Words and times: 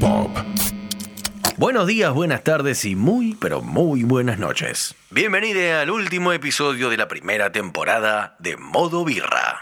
Pop. 0.00 0.30
Buenos 1.56 1.86
días, 1.86 2.12
buenas 2.12 2.42
tardes 2.42 2.84
y 2.84 2.96
muy, 2.96 3.36
pero 3.40 3.62
muy 3.62 4.02
buenas 4.02 4.40
noches. 4.40 4.96
Bienvenido 5.10 5.78
al 5.78 5.90
último 5.90 6.32
episodio 6.32 6.90
de 6.90 6.96
la 6.96 7.06
primera 7.06 7.52
temporada 7.52 8.34
de 8.40 8.56
Modo 8.56 9.04
Birra. 9.04 9.58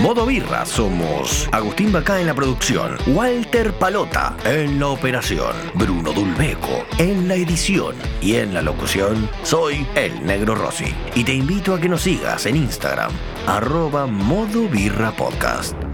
Modo 0.00 0.26
Birra 0.26 0.66
somos 0.66 1.48
Agustín 1.52 1.92
Bacá 1.92 2.20
en 2.20 2.26
la 2.26 2.34
producción, 2.34 2.96
Walter 3.06 3.72
Palota 3.72 4.36
en 4.44 4.80
la 4.80 4.88
operación, 4.88 5.54
Bruno 5.74 6.12
Dulbeco 6.12 6.84
en 6.98 7.28
la 7.28 7.36
edición 7.36 7.94
y 8.20 8.34
en 8.34 8.52
la 8.52 8.60
locución 8.60 9.30
soy 9.44 9.86
el 9.94 10.26
Negro 10.26 10.56
Rossi. 10.56 10.92
Y 11.14 11.22
te 11.22 11.32
invito 11.32 11.74
a 11.74 11.80
que 11.80 11.88
nos 11.88 12.02
sigas 12.02 12.44
en 12.46 12.56
Instagram, 12.56 13.12
arroba 13.46 14.06
Modo 14.06 14.68
Birra 14.68 15.12
Podcast. 15.12 15.85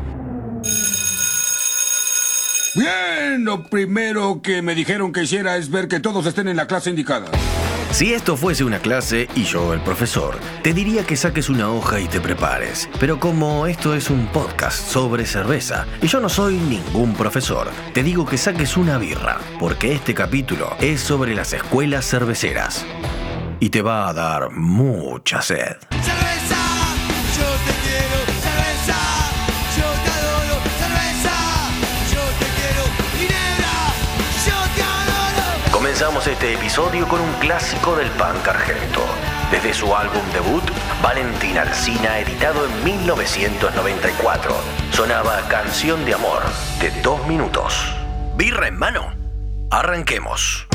Bien, 2.75 3.45
lo 3.45 3.65
primero 3.65 4.41
que 4.43 4.63
me 4.63 4.75
dijeron 4.75 5.13
que 5.13 5.25
hiciera 5.25 5.57
es 5.57 5.71
ver 5.71 5.89
que 5.89 6.01
todos 6.01 6.25
estén 6.25 6.49
en 6.49 6.57
la 6.57 6.67
clase 6.67 6.89
indicada. 6.89 7.27
Si 7.91 8.15
esto 8.15 8.39
fuese 8.39 8.65
una 8.65 8.79
clase 8.79 9.29
y 9.35 9.45
yo 9.45 9.75
el 9.75 9.81
profesor, 9.83 10.39
te 10.63 10.73
diría 10.73 11.05
que 11.05 11.15
saques 11.15 11.51
una 11.51 11.71
hoja 11.71 12.01
y 12.01 12.09
te 12.09 12.19
prepares. 12.23 12.89
Pero 12.99 13.21
como 13.21 13.67
esto 13.67 13.95
es 13.95 14.09
un 14.09 14.27
podcast 14.29 14.89
sobre 14.89 15.27
cerveza 15.27 15.87
y 16.01 16.07
yo 16.07 16.19
no 16.19 16.31
soy 16.31 16.57
ningún 16.57 17.13
profesor, 17.13 17.69
te 17.93 18.03
digo 18.03 18.25
que 18.25 18.39
saques 18.39 18.79
una 18.79 18.97
birra, 18.97 19.39
porque 19.61 19.93
este 19.93 20.15
capítulo 20.15 20.75
es 20.81 21.03
sobre 21.03 21.35
las 21.35 21.53
escuelas 21.53 22.07
cerveceras. 22.09 22.87
Y 23.61 23.69
te 23.69 23.83
va 23.83 24.09
a 24.09 24.15
dar 24.15 24.51
mucha 24.51 25.43
sed. 25.43 25.77
Comenzamos 36.03 36.27
este 36.27 36.55
episodio 36.55 37.07
con 37.07 37.21
un 37.21 37.33
clásico 37.35 37.95
del 37.95 38.11
punk 38.11 38.49
argento. 38.49 39.03
Desde 39.53 39.73
su 39.73 39.95
álbum 39.95 40.21
debut, 40.33 40.65
Valentina 41.01 41.63
Alsina, 41.63 42.19
editado 42.19 42.67
en 42.67 42.85
1994, 42.85 44.53
sonaba 44.91 45.41
Canción 45.49 46.05
de 46.05 46.15
Amor, 46.15 46.43
de 46.81 46.91
dos 47.03 47.25
minutos. 47.29 47.95
Birra 48.37 48.67
en 48.67 48.81
mano. 48.81 49.15
Arranquemos. 49.71 50.67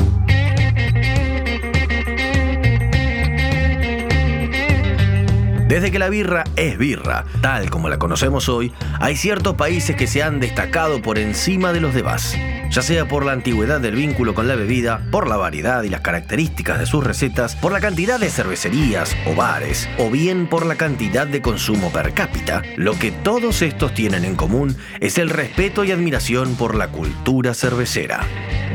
Desde 5.68 5.90
que 5.90 5.98
la 5.98 6.08
birra 6.08 6.44
es 6.56 6.78
birra, 6.78 7.26
tal 7.42 7.68
como 7.68 7.90
la 7.90 7.98
conocemos 7.98 8.48
hoy, 8.48 8.72
hay 8.98 9.14
ciertos 9.14 9.56
países 9.56 9.94
que 9.94 10.06
se 10.06 10.22
han 10.22 10.40
destacado 10.40 11.02
por 11.02 11.18
encima 11.18 11.74
de 11.74 11.82
los 11.82 11.92
demás, 11.92 12.34
ya 12.70 12.82
sea 12.82 13.08
por 13.08 13.24
la 13.24 13.32
antigüedad 13.32 13.80
del 13.80 13.94
vínculo 13.94 14.34
con 14.34 14.48
la 14.48 14.56
bebida, 14.56 15.02
por 15.10 15.28
la 15.28 15.36
variedad 15.36 15.82
y 15.82 15.88
las 15.88 16.00
características 16.00 16.78
de 16.78 16.86
sus 16.86 17.04
recetas, 17.04 17.56
por 17.56 17.72
la 17.72 17.80
cantidad 17.80 18.20
de 18.20 18.30
cervecerías 18.30 19.16
o 19.26 19.34
bares, 19.34 19.88
o 19.98 20.10
bien 20.10 20.46
por 20.46 20.66
la 20.66 20.76
cantidad 20.76 21.26
de 21.26 21.42
consumo 21.42 21.90
per 21.90 22.12
cápita. 22.14 22.62
Lo 22.76 22.98
que 22.98 23.10
todos 23.10 23.62
estos 23.62 23.94
tienen 23.94 24.24
en 24.24 24.36
común 24.36 24.76
es 25.00 25.18
el 25.18 25.30
respeto 25.30 25.84
y 25.84 25.92
admiración 25.92 26.56
por 26.56 26.74
la 26.74 26.88
cultura 26.88 27.54
cervecera. 27.54 28.20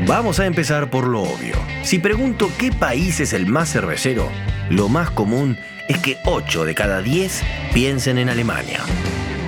Vamos 0.06 0.40
a 0.40 0.46
empezar 0.46 0.90
por 0.90 1.06
lo 1.06 1.22
obvio. 1.22 1.54
Si 1.82 1.98
pregunto 1.98 2.50
qué 2.58 2.72
país 2.72 3.20
es 3.20 3.32
el 3.32 3.46
más 3.46 3.72
cervecero, 3.72 4.28
lo 4.70 4.88
más 4.88 5.10
común 5.10 5.56
es 5.88 5.98
que 5.98 6.18
8 6.24 6.64
de 6.64 6.74
cada 6.74 7.00
10 7.00 7.42
piensen 7.72 8.18
en 8.18 8.28
Alemania. 8.28 8.80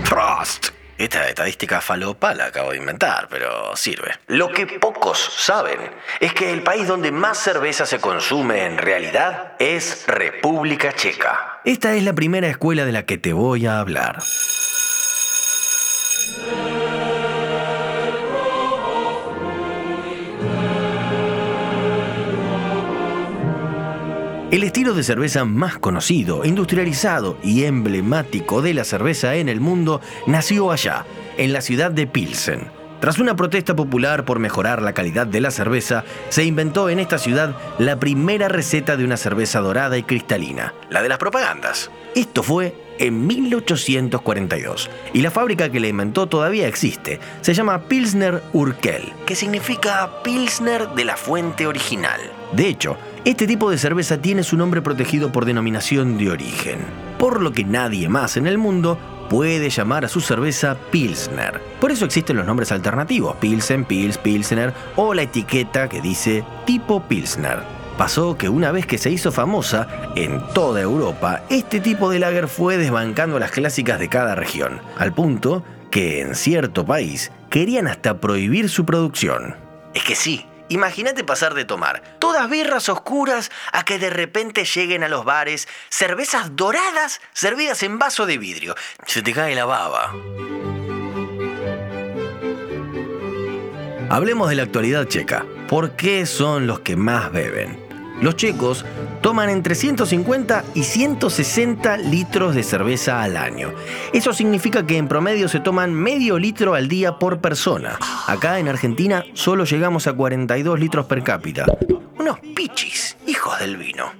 Prost. 0.08 0.75
Esta 0.98 1.28
estadística 1.28 1.82
falopa 1.82 2.34
la 2.34 2.46
acabo 2.46 2.70
de 2.70 2.78
inventar, 2.78 3.28
pero 3.30 3.76
sirve. 3.76 4.12
Lo 4.28 4.50
que 4.50 4.66
pocos 4.66 5.18
saben 5.18 5.78
es 6.20 6.32
que 6.32 6.50
el 6.50 6.62
país 6.62 6.88
donde 6.88 7.12
más 7.12 7.36
cerveza 7.36 7.84
se 7.84 8.00
consume 8.00 8.64
en 8.64 8.78
realidad 8.78 9.52
es 9.58 10.04
República 10.06 10.94
Checa. 10.94 11.60
Esta 11.64 11.94
es 11.94 12.02
la 12.02 12.14
primera 12.14 12.48
escuela 12.48 12.86
de 12.86 12.92
la 12.92 13.04
que 13.04 13.18
te 13.18 13.34
voy 13.34 13.66
a 13.66 13.78
hablar. 13.78 14.22
El 24.48 24.62
estilo 24.62 24.94
de 24.94 25.02
cerveza 25.02 25.44
más 25.44 25.76
conocido, 25.78 26.44
industrializado 26.44 27.36
y 27.42 27.64
emblemático 27.64 28.62
de 28.62 28.74
la 28.74 28.84
cerveza 28.84 29.34
en 29.34 29.48
el 29.48 29.60
mundo 29.60 30.00
nació 30.28 30.70
allá, 30.70 31.04
en 31.36 31.52
la 31.52 31.60
ciudad 31.60 31.90
de 31.90 32.06
Pilsen. 32.06 32.70
Tras 33.00 33.18
una 33.18 33.34
protesta 33.34 33.74
popular 33.74 34.24
por 34.24 34.38
mejorar 34.38 34.82
la 34.82 34.92
calidad 34.92 35.26
de 35.26 35.40
la 35.40 35.50
cerveza, 35.50 36.04
se 36.28 36.44
inventó 36.44 36.88
en 36.88 37.00
esta 37.00 37.18
ciudad 37.18 37.56
la 37.80 37.98
primera 37.98 38.46
receta 38.48 38.96
de 38.96 39.04
una 39.04 39.16
cerveza 39.16 39.58
dorada 39.58 39.98
y 39.98 40.04
cristalina, 40.04 40.74
la 40.90 41.02
de 41.02 41.08
las 41.08 41.18
propagandas. 41.18 41.90
Esto 42.14 42.44
fue 42.44 42.72
en 43.00 43.26
1842 43.26 44.90
y 45.12 45.22
la 45.22 45.32
fábrica 45.32 45.70
que 45.70 45.80
la 45.80 45.88
inventó 45.88 46.28
todavía 46.28 46.68
existe. 46.68 47.18
Se 47.40 47.52
llama 47.52 47.88
Pilsner 47.88 48.40
Urquell, 48.52 49.12
que 49.26 49.34
significa 49.34 50.22
Pilsner 50.22 50.88
de 50.90 51.04
la 51.04 51.16
fuente 51.16 51.66
original. 51.66 52.20
De 52.52 52.68
hecho, 52.68 52.96
este 53.26 53.48
tipo 53.48 53.68
de 53.70 53.76
cerveza 53.76 54.18
tiene 54.18 54.44
su 54.44 54.56
nombre 54.56 54.82
protegido 54.82 55.32
por 55.32 55.46
denominación 55.46 56.16
de 56.16 56.30
origen, 56.30 56.78
por 57.18 57.42
lo 57.42 57.50
que 57.50 57.64
nadie 57.64 58.08
más 58.08 58.36
en 58.36 58.46
el 58.46 58.56
mundo 58.56 58.98
puede 59.28 59.68
llamar 59.68 60.04
a 60.04 60.08
su 60.08 60.20
cerveza 60.20 60.76
Pilsner. 60.92 61.60
Por 61.80 61.90
eso 61.90 62.04
existen 62.04 62.36
los 62.36 62.46
nombres 62.46 62.70
alternativos, 62.70 63.34
Pilsen, 63.38 63.84
Pils, 63.84 64.16
Pilsner 64.18 64.72
o 64.94 65.12
la 65.12 65.22
etiqueta 65.22 65.88
que 65.88 66.00
dice 66.00 66.44
tipo 66.66 67.02
Pilsner. 67.02 67.58
Pasó 67.98 68.38
que 68.38 68.48
una 68.48 68.70
vez 68.70 68.86
que 68.86 68.96
se 68.96 69.10
hizo 69.10 69.32
famosa 69.32 69.88
en 70.14 70.40
toda 70.54 70.80
Europa, 70.80 71.42
este 71.50 71.80
tipo 71.80 72.08
de 72.10 72.20
lager 72.20 72.46
fue 72.46 72.76
desbancando 72.76 73.40
las 73.40 73.50
clásicas 73.50 73.98
de 73.98 74.08
cada 74.08 74.36
región, 74.36 74.80
al 74.98 75.12
punto 75.12 75.64
que 75.90 76.20
en 76.20 76.36
cierto 76.36 76.86
país 76.86 77.32
querían 77.50 77.88
hasta 77.88 78.20
prohibir 78.20 78.68
su 78.68 78.84
producción. 78.84 79.56
Es 79.94 80.04
que 80.04 80.14
sí, 80.14 80.46
Imagínate 80.68 81.24
pasar 81.24 81.54
de 81.54 81.64
tomar 81.64 82.02
todas 82.18 82.50
birras 82.50 82.88
oscuras 82.88 83.50
a 83.72 83.84
que 83.84 83.98
de 83.98 84.10
repente 84.10 84.64
lleguen 84.64 85.04
a 85.04 85.08
los 85.08 85.24
bares 85.24 85.68
cervezas 85.88 86.56
doradas 86.56 87.20
servidas 87.32 87.82
en 87.82 87.98
vaso 87.98 88.26
de 88.26 88.38
vidrio. 88.38 88.74
Se 89.06 89.22
te 89.22 89.32
cae 89.32 89.54
la 89.54 89.64
baba. 89.64 90.12
Hablemos 94.08 94.48
de 94.48 94.56
la 94.56 94.62
actualidad 94.62 95.06
checa. 95.06 95.44
¿Por 95.68 95.96
qué 95.96 96.26
son 96.26 96.66
los 96.66 96.80
que 96.80 96.96
más 96.96 97.32
beben? 97.32 97.85
Los 98.20 98.36
checos 98.36 98.84
toman 99.20 99.50
entre 99.50 99.74
150 99.74 100.64
y 100.74 100.82
160 100.84 101.96
litros 101.98 102.54
de 102.54 102.62
cerveza 102.62 103.22
al 103.22 103.36
año. 103.36 103.72
Eso 104.12 104.32
significa 104.32 104.86
que 104.86 104.96
en 104.96 105.08
promedio 105.08 105.48
se 105.48 105.60
toman 105.60 105.92
medio 105.92 106.38
litro 106.38 106.74
al 106.74 106.88
día 106.88 107.18
por 107.18 107.40
persona. 107.40 107.98
Acá 108.26 108.58
en 108.58 108.68
Argentina 108.68 109.24
solo 109.34 109.64
llegamos 109.64 110.06
a 110.06 110.14
42 110.14 110.80
litros 110.80 111.06
per 111.06 111.22
cápita. 111.22 111.66
Unos 112.18 112.38
pichis, 112.54 113.16
hijos 113.26 113.58
del 113.58 113.76
vino. 113.76 114.12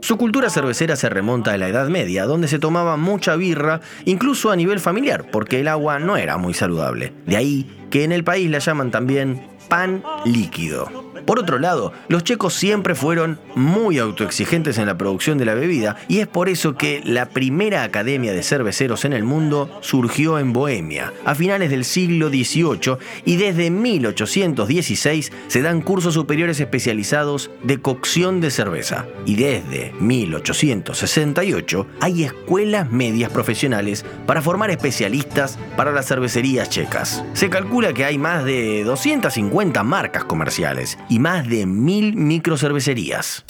Su 0.00 0.18
cultura 0.18 0.50
cervecera 0.50 0.96
se 0.96 1.08
remonta 1.08 1.52
a 1.52 1.56
la 1.56 1.68
Edad 1.68 1.88
Media, 1.88 2.26
donde 2.26 2.48
se 2.48 2.58
tomaba 2.58 2.96
mucha 2.96 3.36
birra, 3.36 3.80
incluso 4.04 4.50
a 4.50 4.56
nivel 4.56 4.80
familiar, 4.80 5.30
porque 5.30 5.60
el 5.60 5.68
agua 5.68 5.98
no 5.98 6.16
era 6.16 6.36
muy 6.36 6.52
saludable. 6.52 7.14
De 7.24 7.36
ahí 7.36 7.86
que 7.90 8.04
en 8.04 8.12
el 8.12 8.24
país 8.24 8.50
la 8.50 8.58
llaman 8.58 8.90
también 8.90 9.46
pan 9.68 10.02
líquido. 10.26 11.03
Por 11.26 11.38
otro 11.38 11.58
lado, 11.58 11.92
los 12.08 12.24
checos 12.24 12.54
siempre 12.54 12.94
fueron 12.94 13.38
muy 13.54 13.98
autoexigentes 13.98 14.78
en 14.78 14.86
la 14.86 14.98
producción 14.98 15.38
de 15.38 15.44
la 15.44 15.54
bebida 15.54 15.96
y 16.08 16.20
es 16.20 16.26
por 16.26 16.48
eso 16.48 16.74
que 16.76 17.00
la 17.04 17.26
primera 17.26 17.82
academia 17.82 18.32
de 18.32 18.42
cerveceros 18.42 19.04
en 19.04 19.12
el 19.12 19.24
mundo 19.24 19.70
surgió 19.80 20.38
en 20.38 20.52
Bohemia 20.52 21.12
a 21.24 21.34
finales 21.34 21.70
del 21.70 21.84
siglo 21.84 22.28
XVIII 22.28 22.98
y 23.24 23.36
desde 23.36 23.70
1816 23.70 25.32
se 25.46 25.62
dan 25.62 25.80
cursos 25.80 26.14
superiores 26.14 26.60
especializados 26.60 27.50
de 27.62 27.80
cocción 27.80 28.40
de 28.40 28.50
cerveza 28.50 29.06
y 29.24 29.36
desde 29.36 29.92
1868 30.00 31.86
hay 32.00 32.24
escuelas 32.24 32.90
medias 32.90 33.30
profesionales 33.30 34.04
para 34.26 34.42
formar 34.42 34.70
especialistas 34.70 35.58
para 35.76 35.92
las 35.92 36.06
cervecerías 36.06 36.68
checas. 36.68 37.24
Se 37.32 37.48
calcula 37.48 37.92
que 37.92 38.04
hay 38.04 38.18
más 38.18 38.44
de 38.44 38.84
250 38.84 39.82
marcas 39.82 40.24
comerciales 40.24 40.98
más 41.18 41.48
de 41.48 41.66
mil 41.66 42.16
microcervecerías. 42.16 43.44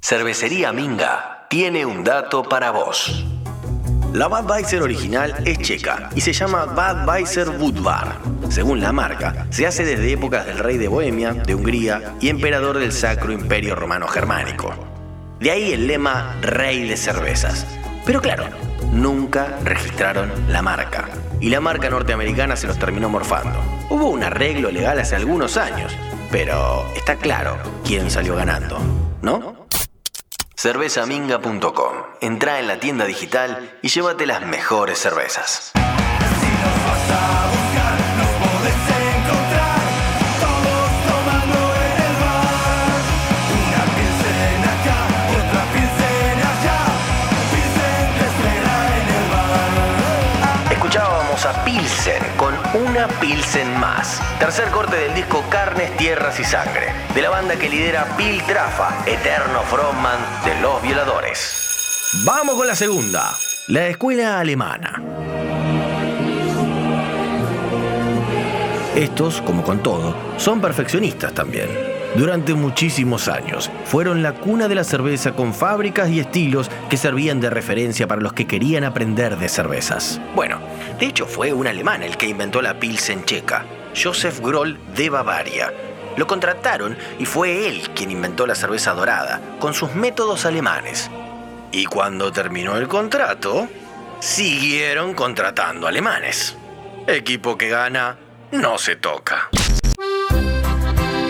Cervecería 0.00 0.72
Minga 0.72 1.46
tiene 1.50 1.84
un 1.84 2.04
dato 2.04 2.42
para 2.42 2.70
vos. 2.70 3.24
La 4.12 4.26
Budweiser 4.26 4.82
original 4.82 5.34
es 5.44 5.58
checa 5.58 6.08
y 6.14 6.22
se 6.22 6.32
llama 6.32 6.64
Budweiser 6.64 7.50
Budvar. 7.50 8.16
Según 8.48 8.80
la 8.80 8.92
marca, 8.92 9.46
se 9.50 9.66
hace 9.66 9.84
desde 9.84 10.12
épocas 10.12 10.46
del 10.46 10.58
rey 10.58 10.78
de 10.78 10.88
Bohemia, 10.88 11.34
de 11.34 11.54
Hungría 11.54 12.14
y 12.20 12.30
emperador 12.30 12.78
del 12.78 12.92
Sacro 12.92 13.32
Imperio 13.32 13.74
Romano 13.74 14.08
Germánico. 14.08 14.74
De 15.40 15.50
ahí 15.50 15.72
el 15.72 15.86
lema 15.86 16.36
Rey 16.40 16.88
de 16.88 16.96
Cervezas. 16.96 17.66
Pero 18.06 18.22
claro, 18.22 18.46
nunca 18.92 19.58
registraron 19.62 20.32
la 20.48 20.62
marca. 20.62 21.08
y 21.40 21.50
la 21.50 21.60
marca 21.60 21.88
norteamericana 21.88 22.56
se 22.56 22.66
los 22.66 22.78
terminó 22.78 23.08
morfando. 23.08 23.60
Hubo 23.90 24.08
un 24.08 24.22
arreglo 24.22 24.70
legal 24.70 24.98
hace 24.98 25.16
algunos 25.16 25.56
años, 25.56 25.96
pero 26.30 26.86
está 26.96 27.16
claro 27.16 27.58
quién 27.84 28.10
salió 28.10 28.36
ganando, 28.36 28.78
¿no? 29.22 29.66
Cervezaminga.com. 30.56 31.92
Entra 32.20 32.58
en 32.58 32.66
la 32.66 32.80
tienda 32.80 33.04
digital 33.04 33.78
y 33.80 33.88
llévate 33.88 34.26
las 34.26 34.44
mejores 34.44 34.98
cervezas. 34.98 35.72
Una 52.74 53.08
Pilsen 53.20 53.78
más. 53.78 54.20
Tercer 54.38 54.68
corte 54.70 54.96
del 54.96 55.14
disco 55.14 55.44
Carnes, 55.48 55.96
Tierras 55.96 56.38
y 56.38 56.44
Sangre, 56.44 56.92
de 57.14 57.22
la 57.22 57.30
banda 57.30 57.56
que 57.56 57.68
lidera 57.68 58.14
Bill 58.16 58.42
Trafa, 58.42 59.04
eterno 59.06 59.62
frontman 59.62 60.18
de 60.44 60.60
Los 60.60 60.82
Violadores. 60.82 62.14
Vamos 62.24 62.56
con 62.56 62.66
la 62.66 62.74
segunda, 62.74 63.34
la 63.68 63.86
escuela 63.86 64.38
alemana. 64.40 65.02
Estos, 68.94 69.40
como 69.42 69.62
con 69.62 69.82
todo, 69.82 70.14
son 70.36 70.60
perfeccionistas 70.60 71.32
también. 71.32 71.87
Durante 72.18 72.52
muchísimos 72.52 73.28
años 73.28 73.70
fueron 73.84 74.24
la 74.24 74.32
cuna 74.32 74.66
de 74.66 74.74
la 74.74 74.82
cerveza 74.82 75.36
con 75.36 75.54
fábricas 75.54 76.10
y 76.10 76.18
estilos 76.18 76.68
que 76.90 76.96
servían 76.96 77.40
de 77.40 77.48
referencia 77.48 78.08
para 78.08 78.20
los 78.20 78.32
que 78.32 78.48
querían 78.48 78.82
aprender 78.82 79.36
de 79.36 79.48
cervezas. 79.48 80.20
Bueno, 80.34 80.58
de 80.98 81.06
hecho 81.06 81.26
fue 81.26 81.52
un 81.52 81.68
alemán 81.68 82.02
el 82.02 82.16
que 82.16 82.26
inventó 82.26 82.60
la 82.60 82.80
Pilsen 82.80 83.24
checa, 83.24 83.66
Josef 83.96 84.40
Groll 84.40 84.80
de 84.96 85.10
Bavaria. 85.10 85.72
Lo 86.16 86.26
contrataron 86.26 86.98
y 87.20 87.24
fue 87.24 87.68
él 87.68 87.88
quien 87.94 88.10
inventó 88.10 88.48
la 88.48 88.56
cerveza 88.56 88.94
dorada, 88.94 89.40
con 89.60 89.72
sus 89.72 89.94
métodos 89.94 90.44
alemanes. 90.44 91.08
Y 91.70 91.84
cuando 91.84 92.32
terminó 92.32 92.76
el 92.78 92.88
contrato, 92.88 93.68
siguieron 94.18 95.14
contratando 95.14 95.86
alemanes. 95.86 96.56
Equipo 97.06 97.56
que 97.56 97.68
gana, 97.68 98.16
no 98.50 98.76
se 98.76 98.96
toca. 98.96 99.50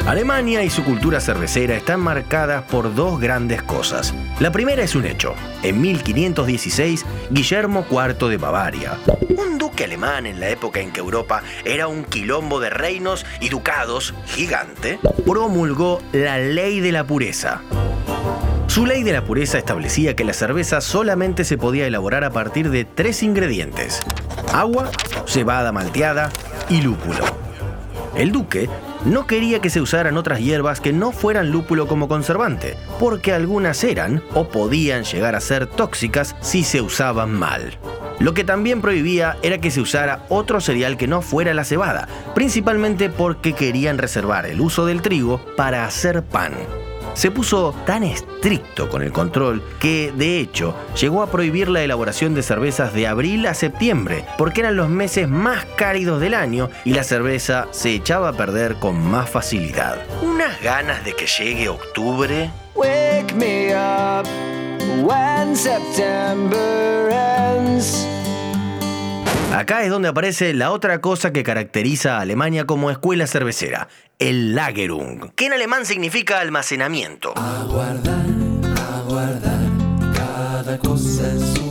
Alemania 0.08 0.64
y 0.64 0.70
su 0.70 0.84
cultura 0.84 1.20
cervecera 1.20 1.76
están 1.76 2.00
marcadas 2.00 2.64
por 2.64 2.94
dos 2.94 3.20
grandes 3.20 3.62
cosas. 3.62 4.14
La 4.40 4.50
primera 4.50 4.82
es 4.82 4.94
un 4.94 5.04
hecho. 5.04 5.34
En 5.62 5.82
1516, 5.82 7.04
Guillermo 7.28 7.84
IV 7.90 8.30
de 8.30 8.38
Bavaria, 8.38 8.96
un 9.36 9.58
duque 9.58 9.84
alemán 9.84 10.24
en 10.24 10.40
la 10.40 10.48
época 10.48 10.80
en 10.80 10.92
que 10.92 11.00
Europa 11.00 11.42
era 11.62 11.88
un 11.88 12.04
quilombo 12.04 12.58
de 12.58 12.70
reinos 12.70 13.26
y 13.38 13.50
ducados 13.50 14.14
gigante, 14.28 14.98
promulgó 15.26 16.00
la 16.12 16.38
ley 16.38 16.80
de 16.80 16.92
la 16.92 17.04
pureza. 17.04 17.60
Su 18.66 18.86
ley 18.86 19.02
de 19.02 19.12
la 19.12 19.24
pureza 19.24 19.58
establecía 19.58 20.16
que 20.16 20.24
la 20.24 20.32
cerveza 20.32 20.80
solamente 20.80 21.44
se 21.44 21.58
podía 21.58 21.86
elaborar 21.86 22.24
a 22.24 22.30
partir 22.30 22.70
de 22.70 22.86
tres 22.86 23.22
ingredientes. 23.22 24.00
Agua, 24.54 24.90
cebada 25.26 25.70
malteada 25.70 26.30
y 26.70 26.80
lúpulo. 26.80 27.26
El 28.16 28.32
duque 28.32 28.70
no 29.04 29.26
quería 29.26 29.60
que 29.60 29.70
se 29.70 29.80
usaran 29.80 30.16
otras 30.16 30.40
hierbas 30.40 30.80
que 30.80 30.92
no 30.92 31.12
fueran 31.12 31.50
lúpulo 31.50 31.86
como 31.86 32.08
conservante, 32.08 32.76
porque 32.98 33.32
algunas 33.32 33.82
eran 33.84 34.22
o 34.34 34.48
podían 34.48 35.04
llegar 35.04 35.34
a 35.34 35.40
ser 35.40 35.66
tóxicas 35.66 36.34
si 36.40 36.64
se 36.64 36.80
usaban 36.80 37.32
mal. 37.32 37.78
Lo 38.18 38.34
que 38.34 38.44
también 38.44 38.80
prohibía 38.80 39.36
era 39.42 39.58
que 39.58 39.70
se 39.70 39.80
usara 39.80 40.24
otro 40.28 40.60
cereal 40.60 40.96
que 40.96 41.06
no 41.06 41.22
fuera 41.22 41.54
la 41.54 41.64
cebada, 41.64 42.08
principalmente 42.34 43.10
porque 43.10 43.52
querían 43.52 43.98
reservar 43.98 44.46
el 44.46 44.60
uso 44.60 44.86
del 44.86 45.02
trigo 45.02 45.40
para 45.56 45.84
hacer 45.84 46.24
pan 46.24 46.52
se 47.18 47.32
puso 47.32 47.74
tan 47.84 48.04
estricto 48.04 48.88
con 48.88 49.02
el 49.02 49.10
control 49.10 49.60
que, 49.80 50.12
de 50.16 50.38
hecho, 50.38 50.76
llegó 50.94 51.20
a 51.20 51.30
prohibir 51.32 51.68
la 51.68 51.82
elaboración 51.82 52.32
de 52.32 52.44
cervezas 52.44 52.94
de 52.94 53.08
abril 53.08 53.44
a 53.46 53.54
septiembre, 53.54 54.24
porque 54.38 54.60
eran 54.60 54.76
los 54.76 54.88
meses 54.88 55.28
más 55.28 55.64
cálidos 55.76 56.20
del 56.20 56.34
año 56.34 56.70
y 56.84 56.92
la 56.92 57.02
cerveza 57.02 57.66
se 57.72 57.92
echaba 57.92 58.28
a 58.28 58.34
perder 58.34 58.76
con 58.76 59.04
más 59.04 59.28
facilidad. 59.28 59.98
Unas 60.22 60.62
ganas 60.62 61.04
de 61.04 61.12
que 61.14 61.26
llegue 61.26 61.68
octubre. 61.68 62.52
Wake 62.76 63.34
me 63.34 63.74
up 63.74 64.24
when 65.02 65.56
September 65.56 67.10
ends. 67.10 68.17
Acá 69.52 69.82
es 69.82 69.90
donde 69.90 70.08
aparece 70.08 70.52
la 70.52 70.70
otra 70.70 71.00
cosa 71.00 71.32
que 71.32 71.42
caracteriza 71.42 72.18
a 72.18 72.20
Alemania 72.20 72.66
como 72.66 72.90
escuela 72.90 73.26
cervecera, 73.26 73.88
el 74.18 74.54
Lagerung, 74.54 75.30
que 75.34 75.46
en 75.46 75.54
alemán 75.54 75.86
significa 75.86 76.40
almacenamiento. 76.40 77.32
Aguardar, 77.36 78.26
aguardar, 78.94 79.60
cada 80.14 80.78
cosa 80.78 81.30
su. 81.38 81.67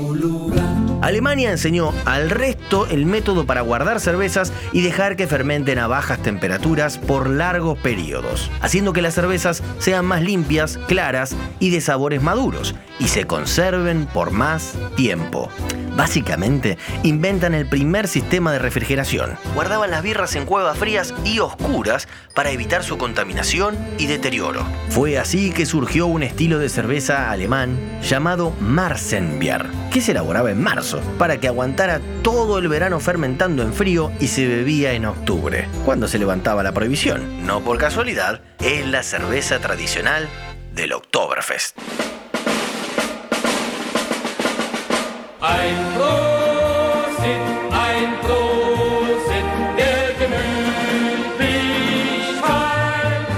Alemania 1.02 1.52
enseñó 1.52 1.94
al 2.06 2.30
resto 2.30 2.88
el 2.88 3.06
método 3.06 3.46
para 3.46 3.62
guardar 3.62 4.00
cervezas 4.00 4.52
y 4.72 4.82
dejar 4.82 5.16
que 5.16 5.28
fermenten 5.28 5.78
a 5.78 5.88
bajas 5.88 6.22
temperaturas 6.22 6.98
por 6.98 7.30
largos 7.30 7.78
periodos, 7.78 8.50
haciendo 8.62 8.94
que 8.94 9.04
las 9.04 9.14
cervezas 9.14 9.62
sean 9.78 10.06
más 10.06 10.24
limpias, 10.24 10.80
claras 10.88 11.36
y 11.60 11.70
de 11.70 11.82
sabores 11.82 12.24
maduros, 12.24 12.74
y 13.00 13.10
se 13.10 13.26
conserven 13.26 14.08
por 14.08 14.32
más 14.32 14.74
tiempo. 14.96 15.50
Básicamente, 15.96 16.78
inventan 17.02 17.56
el 17.56 17.68
primer 17.68 18.08
sistema 18.08 18.52
de 18.52 18.60
refrigeración. 18.60 19.36
Guardaban 19.56 19.90
las 19.90 20.04
birras 20.04 20.36
en 20.36 20.46
cuevas 20.46 20.78
frías 20.78 21.14
y 21.26 21.40
oscuras 21.40 22.08
para 22.36 22.52
evitar 22.52 22.84
su 22.84 23.00
contaminación 23.00 23.76
y 23.98 24.06
deterioro. 24.06 24.64
Fue 24.90 25.18
así 25.18 25.52
que 25.52 25.66
surgió 25.66 26.06
un 26.06 26.22
estilo 26.22 26.60
de 26.60 26.70
cerveza 26.70 27.32
alemán 27.32 27.80
llamado 28.04 28.54
Marzenbier, 28.60 29.66
que 29.92 30.02
se 30.02 30.12
elaboraba 30.12 30.52
en 30.52 30.62
marzo 30.62 30.87
para 31.18 31.40
que 31.40 31.48
aguantara 31.48 32.00
todo 32.22 32.58
el 32.60 32.68
verano 32.68 33.00
fermentando 33.00 33.64
en 33.64 33.74
frío 33.74 34.12
y 34.20 34.28
se 34.28 34.48
bebía 34.48 34.94
en 34.94 35.06
octubre, 35.06 35.68
cuando 35.86 36.08
se 36.08 36.20
levantaba 36.20 36.64
la 36.64 36.72
prohibición. 36.72 37.46
No 37.46 37.62
por 37.62 37.78
casualidad, 37.78 38.42
es 38.60 38.86
la 38.86 39.04
cerveza 39.04 39.60
tradicional 39.60 40.28
del 40.74 40.94
Oktoberfest. 40.94 41.78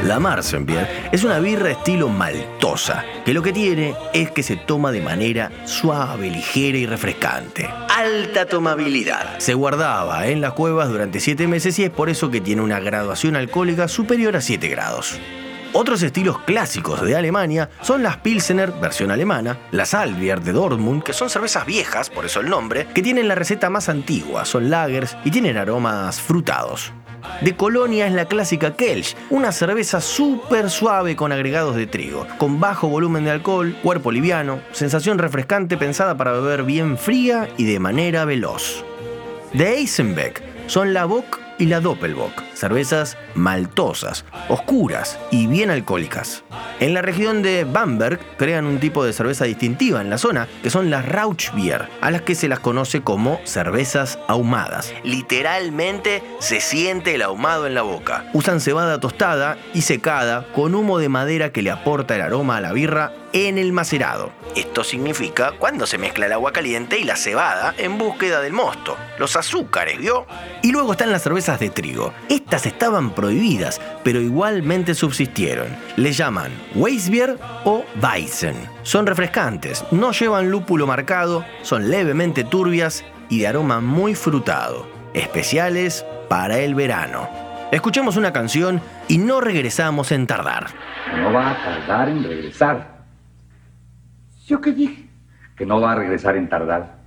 La 0.10 0.20
Marzenbier 0.20 1.12
es 1.12 1.24
una 1.24 1.38
birra 1.38 1.70
estilo 1.70 2.10
maltosa, 2.10 3.06
que 3.24 3.32
lo 3.32 3.44
que 3.44 3.54
tiene 3.54 3.94
es 4.12 4.32
que 4.32 4.42
se 4.42 4.56
toma 4.56 4.92
de 4.92 5.01
manera 5.01 5.51
suave, 5.66 6.32
ligera 6.32 6.80
y 6.80 6.88
refrescante. 6.88 7.70
Alta 7.96 8.48
tomabilidad. 8.48 9.38
Se 9.38 9.54
guardaba 9.54 10.25
en 10.25 10.42
las 10.42 10.54
cuevas 10.54 10.89
durante 10.89 11.20
7 11.20 11.46
meses 11.46 11.78
y 11.78 11.84
es 11.84 11.92
por 11.92 12.10
eso 12.10 12.32
que 12.32 12.42
tiene 12.42 12.63
una 12.63 12.80
graduación 12.80 13.36
alcohólica 13.36 13.88
superior 13.88 14.36
a 14.36 14.42
7 14.42 14.68
grados. 14.70 15.20
Otros 15.74 16.01
estilos 16.01 16.39
clásicos 16.39 17.04
de 17.04 17.16
Alemania 17.16 17.70
son 17.84 18.01
las 18.01 18.18
Pilsener, 18.18 18.72
versión 18.72 19.12
alemana, 19.12 19.60
las 19.70 19.94
Albier 19.94 20.42
de 20.42 20.54
Dortmund, 20.54 21.04
que 21.04 21.13
son 21.13 21.30
cervezas 21.30 21.68
viejas, 21.68 22.10
por 22.10 22.25
eso 22.25 22.39
el 22.39 22.50
nombre, 22.50 22.88
que 22.96 23.04
tienen 23.04 23.28
la 23.28 23.36
receta 23.36 23.70
más 23.70 23.88
antigua, 23.88 24.46
son 24.46 24.72
lagers 24.72 25.16
y 25.24 25.30
tienen 25.30 25.58
aromas 25.58 26.20
frutados. 26.20 26.92
De 27.41 27.55
Colonia 27.55 28.07
es 28.07 28.13
la 28.13 28.25
clásica 28.25 28.75
Kelch, 28.75 29.15
una 29.29 29.51
cerveza 29.51 30.01
súper 30.01 30.69
suave 30.69 31.15
con 31.15 31.31
agregados 31.31 31.75
de 31.75 31.88
trigo, 31.88 32.27
con 32.38 32.59
bajo 32.59 32.89
volumen 32.89 33.23
de 33.23 33.31
alcohol, 33.31 33.75
cuerpo 33.81 34.11
liviano, 34.11 34.59
sensación 34.71 35.17
refrescante 35.17 35.77
pensada 35.77 36.17
para 36.17 36.33
beber 36.33 36.63
bien 36.63 36.97
fría 36.97 37.49
y 37.57 37.65
de 37.65 37.79
manera 37.79 38.25
veloz. 38.25 38.83
De 39.53 39.77
Eisenbeck 39.77 40.41
son 40.67 40.93
la 40.93 41.05
Bock 41.05 41.39
y 41.57 41.65
la 41.65 41.79
Doppelbock, 41.79 42.43
cervezas 42.60 43.18
maltosas, 43.36 44.25
oscuras 44.50 45.18
y 45.32 45.48
bien 45.48 45.72
alcohólicas. 45.72 46.44
En 46.80 46.94
la 46.94 47.01
región 47.01 47.42
de 47.42 47.63
Bamberg 47.63 48.20
crean 48.38 48.66
un 48.66 48.80
tipo 48.80 49.04
de 49.04 49.13
cerveza 49.13 49.46
distintiva 49.46 50.01
en 50.01 50.10
la 50.10 50.18
zona, 50.18 50.48
que 50.62 50.70
son 50.70 50.89
las 50.89 51.08
Rauchbier, 51.08 51.88
a 52.01 52.12
las 52.12 52.22
que 52.22 52.36
se 52.36 52.48
las 52.48 52.60
conoce 52.60 53.01
como 53.01 53.39
cervezas 53.44 54.20
ahumadas. 54.28 54.94
Literalmente 55.04 56.24
se 56.39 56.62
siente 56.62 57.16
el 57.16 57.22
ahumado 57.22 57.68
en 57.68 57.74
la 57.74 57.82
boca. 57.82 58.25
Usan 58.34 58.62
cebada 58.62 59.00
tostada 59.00 59.58
y 59.74 59.82
secada 59.82 60.46
con 60.54 60.75
humo 60.75 61.00
de 61.00 61.10
madera 61.10 61.51
que 61.51 61.62
le 61.62 61.72
aporta 61.72 62.16
el 62.16 62.22
aroma 62.22 62.58
a 62.58 62.62
la 62.62 62.74
birra 62.74 63.13
en 63.34 63.58
el 63.58 63.72
macerado. 63.74 64.32
Esto 64.56 64.84
significa 64.84 65.54
cuando 65.60 65.86
se 65.86 65.98
mezcla 65.98 66.25
el 66.25 66.34
agua 66.34 66.51
caliente 66.51 66.98
y 66.98 67.04
la 67.04 67.16
cebada 67.16 67.75
en 67.78 67.98
búsqueda 67.98 68.42
del 68.42 68.54
mosto, 68.54 68.98
los 69.20 69.36
azúcares, 69.36 70.00
¿vio? 70.00 70.25
Y 70.63 70.72
luego 70.72 70.94
están 70.94 71.12
las 71.12 71.22
cervezas 71.22 71.60
de 71.60 71.70
trigo. 71.70 72.13
Estas 72.50 72.65
estaban 72.65 73.12
prohibidas, 73.12 73.79
pero 74.03 74.20
igualmente 74.20 74.96
subsistieron. 74.96 75.68
Le 75.98 76.12
llaman 76.12 76.51
Weissbier 76.74 77.38
o 77.63 77.86
Weizen. 78.01 78.56
Son 78.82 79.06
refrescantes, 79.06 79.86
no 79.91 80.13
llevan 80.13 80.50
lúpulo 80.50 80.88
marcado, 80.88 81.46
son 81.62 81.91
levemente 81.91 82.44
turbias 82.44 83.06
y 83.29 83.41
de 83.41 83.48
aroma 83.50 83.82
muy 83.82 84.15
frutado, 84.15 84.88
especiales 85.13 86.03
para 86.27 86.58
el 86.58 86.74
verano. 86.74 87.29
Escuchemos 87.72 88.18
una 88.18 88.34
canción 88.34 88.82
y 89.08 89.20
no 89.20 89.41
regresamos 89.41 90.12
en 90.12 90.25
tardar. 90.25 90.70
No 91.18 91.32
va 91.32 91.51
a 91.51 91.63
tardar 91.63 92.10
en 92.10 92.24
regresar. 92.24 93.03
¿Yo 94.48 94.60
qué 94.60 94.72
dije? 94.72 95.08
Que 95.56 95.68
no 95.68 95.79
va 95.79 95.91
a 95.91 95.96
regresar 95.98 96.36
en 96.36 96.50
tardar. 96.50 96.98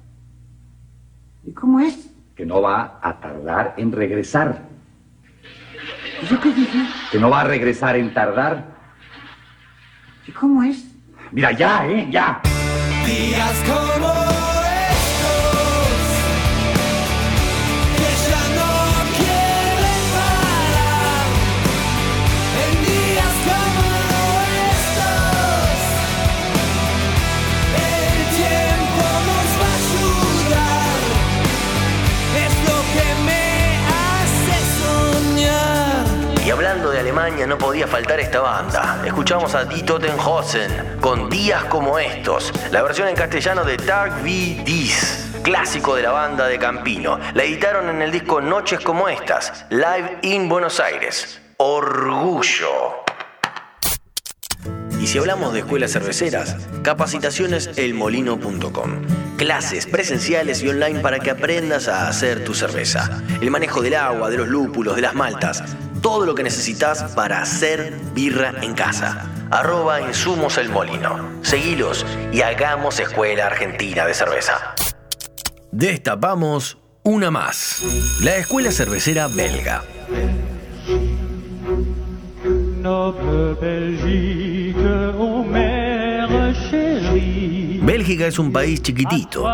¿Y 1.44 1.50
cómo 1.50 1.80
es? 1.80 2.12
Que 2.36 2.46
no 2.46 2.62
va 2.62 3.00
a 3.02 3.18
tardar 3.18 3.74
en 3.76 3.90
regresar. 3.90 4.70
¿Yo 6.28 6.40
qué 6.40 6.52
dije? 6.52 6.86
Que 7.10 7.18
no 7.18 7.30
va 7.30 7.40
a 7.40 7.44
regresar 7.44 7.96
en 7.96 8.12
tardar. 8.14 8.64
¿Y 10.26 10.32
cómo 10.32 10.62
es? 10.62 10.84
Mira, 11.32 11.52
ya, 11.52 11.86
¿eh? 11.86 12.06
Ya. 12.10 12.40
Días 13.06 13.62
como 13.66 14.31
No 37.12 37.58
podía 37.58 37.86
faltar 37.86 38.20
esta 38.20 38.40
banda. 38.40 39.02
Escuchamos 39.04 39.54
a 39.54 39.66
Die 39.66 39.82
Totenhosen 39.82 40.96
con 40.98 41.28
Días 41.28 41.64
como 41.64 41.98
estos, 41.98 42.50
la 42.70 42.82
versión 42.82 43.06
en 43.06 43.14
castellano 43.14 43.64
de 43.64 43.76
Tag 43.76 44.24
wie 44.24 44.62
Dies, 44.64 45.28
clásico 45.42 45.94
de 45.94 46.04
la 46.04 46.10
banda 46.10 46.46
de 46.46 46.58
Campino. 46.58 47.18
La 47.34 47.44
editaron 47.44 47.90
en 47.90 48.00
el 48.00 48.10
disco 48.10 48.40
Noches 48.40 48.80
como 48.80 49.10
estas, 49.10 49.66
Live 49.68 50.20
in 50.22 50.48
Buenos 50.48 50.80
Aires. 50.80 51.38
Orgullo. 51.58 53.04
Y 54.98 55.06
si 55.06 55.18
hablamos 55.18 55.52
de 55.52 55.58
escuelas 55.58 55.92
cerveceras, 55.92 56.56
capacitacioneselmolino.com. 56.82 59.02
Clases 59.36 59.86
presenciales 59.86 60.62
y 60.62 60.70
online 60.70 61.00
para 61.00 61.18
que 61.18 61.30
aprendas 61.30 61.88
a 61.88 62.08
hacer 62.08 62.42
tu 62.42 62.54
cerveza. 62.54 63.22
El 63.42 63.50
manejo 63.50 63.82
del 63.82 63.96
agua, 63.96 64.30
de 64.30 64.38
los 64.38 64.48
lúpulos, 64.48 64.96
de 64.96 65.02
las 65.02 65.14
maltas. 65.14 65.62
Todo 66.02 66.26
lo 66.26 66.34
que 66.34 66.42
necesitas 66.42 67.04
para 67.14 67.40
hacer 67.40 67.94
birra 68.12 68.52
en 68.60 68.74
casa. 68.74 69.30
Arroba 69.50 70.00
Insumos 70.00 70.58
El 70.58 70.68
Molino. 70.68 71.40
Seguilos 71.42 72.04
y 72.32 72.42
hagamos 72.42 72.98
Escuela 72.98 73.46
Argentina 73.46 74.04
de 74.04 74.12
Cerveza. 74.12 74.74
Destapamos 75.70 76.78
una 77.04 77.30
más. 77.30 77.82
La 78.22 78.36
Escuela 78.36 78.72
Cervecera 78.72 79.28
Belga. 79.28 79.84
Noble 82.80 83.54
Belgique. 83.60 84.52
Bélgica 88.02 88.26
es 88.26 88.40
un 88.40 88.50
país 88.50 88.82
chiquitito, 88.82 89.48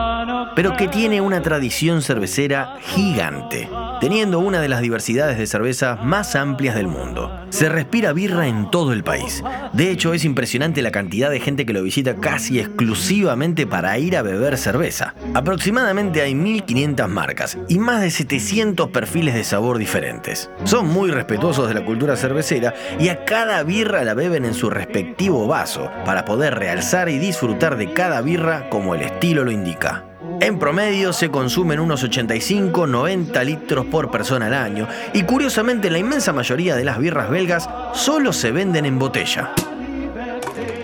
pero 0.56 0.74
que 0.74 0.88
tiene 0.88 1.20
una 1.20 1.42
tradición 1.42 2.00
cervecera 2.00 2.78
gigante, 2.80 3.68
teniendo 4.00 4.38
una 4.38 4.62
de 4.62 4.70
las 4.70 4.80
diversidades 4.80 5.36
de 5.36 5.46
cerveza 5.46 5.96
más 5.96 6.34
amplias 6.34 6.74
del 6.74 6.86
mundo. 6.86 7.30
Se 7.50 7.68
respira 7.68 8.12
birra 8.12 8.46
en 8.46 8.70
todo 8.70 8.92
el 8.92 9.04
país. 9.04 9.42
De 9.72 9.90
hecho, 9.90 10.14
es 10.14 10.24
impresionante 10.24 10.82
la 10.82 10.90
cantidad 10.90 11.30
de 11.30 11.40
gente 11.40 11.66
que 11.66 11.72
lo 11.72 11.82
visita 11.82 12.16
casi 12.16 12.60
exclusivamente 12.60 13.66
para 13.66 13.98
ir 13.98 14.16
a 14.16 14.22
beber 14.22 14.58
cerveza. 14.58 15.14
Aproximadamente 15.34 16.22
hay 16.22 16.34
1500 16.34 17.08
marcas 17.08 17.58
y 17.68 17.78
más 17.78 18.00
de 18.00 18.10
700 18.10 18.88
perfiles 18.90 19.34
de 19.34 19.44
sabor 19.44 19.78
diferentes. 19.78 20.50
Son 20.64 20.86
muy 20.88 21.10
respetuosos 21.10 21.68
de 21.68 21.74
la 21.74 21.84
cultura 21.84 22.16
cervecera 22.16 22.74
y 22.98 23.08
a 23.08 23.24
cada 23.24 23.62
birra 23.62 24.04
la 24.04 24.14
beben 24.14 24.44
en 24.44 24.54
su 24.54 24.70
respectivo 24.70 25.46
vaso 25.46 25.90
para 26.04 26.24
poder 26.24 26.54
realzar 26.58 27.08
y 27.08 27.18
disfrutar 27.18 27.76
de 27.76 27.92
cada 27.92 28.20
birra 28.20 28.68
como 28.70 28.94
el 28.94 29.02
estilo 29.02 29.44
lo 29.44 29.50
indica. 29.50 30.04
En 30.40 30.58
promedio 30.58 31.12
se 31.12 31.30
consumen 31.30 31.80
unos 31.80 32.04
85-90 32.04 33.44
litros 33.44 33.86
por 33.86 34.10
persona 34.10 34.46
al 34.46 34.54
año 34.54 34.86
y 35.12 35.24
curiosamente 35.24 35.90
la 35.90 35.98
inmensa 35.98 36.32
mayoría 36.32 36.76
de 36.76 36.84
las 36.84 36.98
birras 36.98 37.28
belgas 37.28 37.68
solo 37.92 38.32
se 38.32 38.52
venden 38.52 38.86
en 38.86 38.98
botella. 38.98 39.52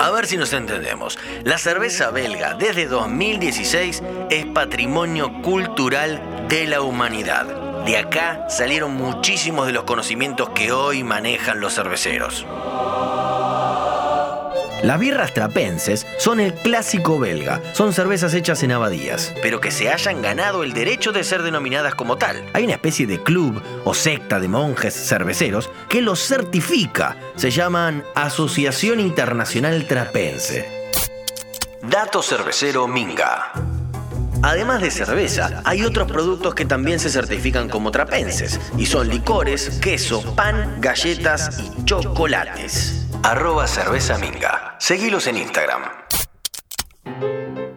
A 0.00 0.10
ver 0.10 0.26
si 0.26 0.36
nos 0.36 0.52
entendemos. 0.52 1.18
La 1.44 1.56
cerveza 1.56 2.10
belga 2.10 2.54
desde 2.54 2.86
2016 2.86 4.02
es 4.28 4.46
patrimonio 4.46 5.40
cultural 5.42 6.20
de 6.48 6.66
la 6.66 6.82
humanidad. 6.82 7.46
De 7.84 7.96
acá 7.96 8.46
salieron 8.48 8.94
muchísimos 8.94 9.66
de 9.66 9.72
los 9.72 9.84
conocimientos 9.84 10.50
que 10.50 10.72
hoy 10.72 11.04
manejan 11.04 11.60
los 11.60 11.74
cerveceros. 11.74 12.44
Las 14.84 15.00
birras 15.00 15.32
trapenses 15.32 16.06
son 16.18 16.40
el 16.40 16.52
clásico 16.52 17.18
belga. 17.18 17.62
Son 17.72 17.94
cervezas 17.94 18.34
hechas 18.34 18.62
en 18.62 18.72
abadías, 18.72 19.32
pero 19.40 19.58
que 19.58 19.70
se 19.70 19.88
hayan 19.88 20.20
ganado 20.20 20.62
el 20.62 20.74
derecho 20.74 21.10
de 21.10 21.24
ser 21.24 21.42
denominadas 21.42 21.94
como 21.94 22.18
tal. 22.18 22.44
Hay 22.52 22.64
una 22.64 22.74
especie 22.74 23.06
de 23.06 23.22
club 23.22 23.62
o 23.84 23.94
secta 23.94 24.38
de 24.38 24.48
monjes 24.48 24.92
cerveceros 24.92 25.70
que 25.88 26.02
los 26.02 26.20
certifica. 26.20 27.16
Se 27.34 27.50
llaman 27.50 28.04
Asociación 28.14 29.00
Internacional 29.00 29.86
Trapense. 29.86 30.68
Dato 31.80 32.20
cervecero 32.22 32.86
Minga. 32.86 33.52
Además 34.42 34.82
de 34.82 34.90
cerveza, 34.90 35.62
hay 35.64 35.82
otros 35.82 36.12
productos 36.12 36.54
que 36.54 36.66
también 36.66 37.00
se 37.00 37.08
certifican 37.08 37.70
como 37.70 37.90
trapenses, 37.90 38.60
y 38.76 38.84
son 38.84 39.08
licores, 39.08 39.78
queso, 39.80 40.34
pan, 40.34 40.76
galletas 40.82 41.58
y 41.58 41.84
chocolates. 41.86 43.03
Arroba 43.24 43.66
cerveza 43.66 44.18
minga. 44.18 44.76
Seguilos 44.78 45.26
en 45.28 45.38
Instagram. 45.38 45.80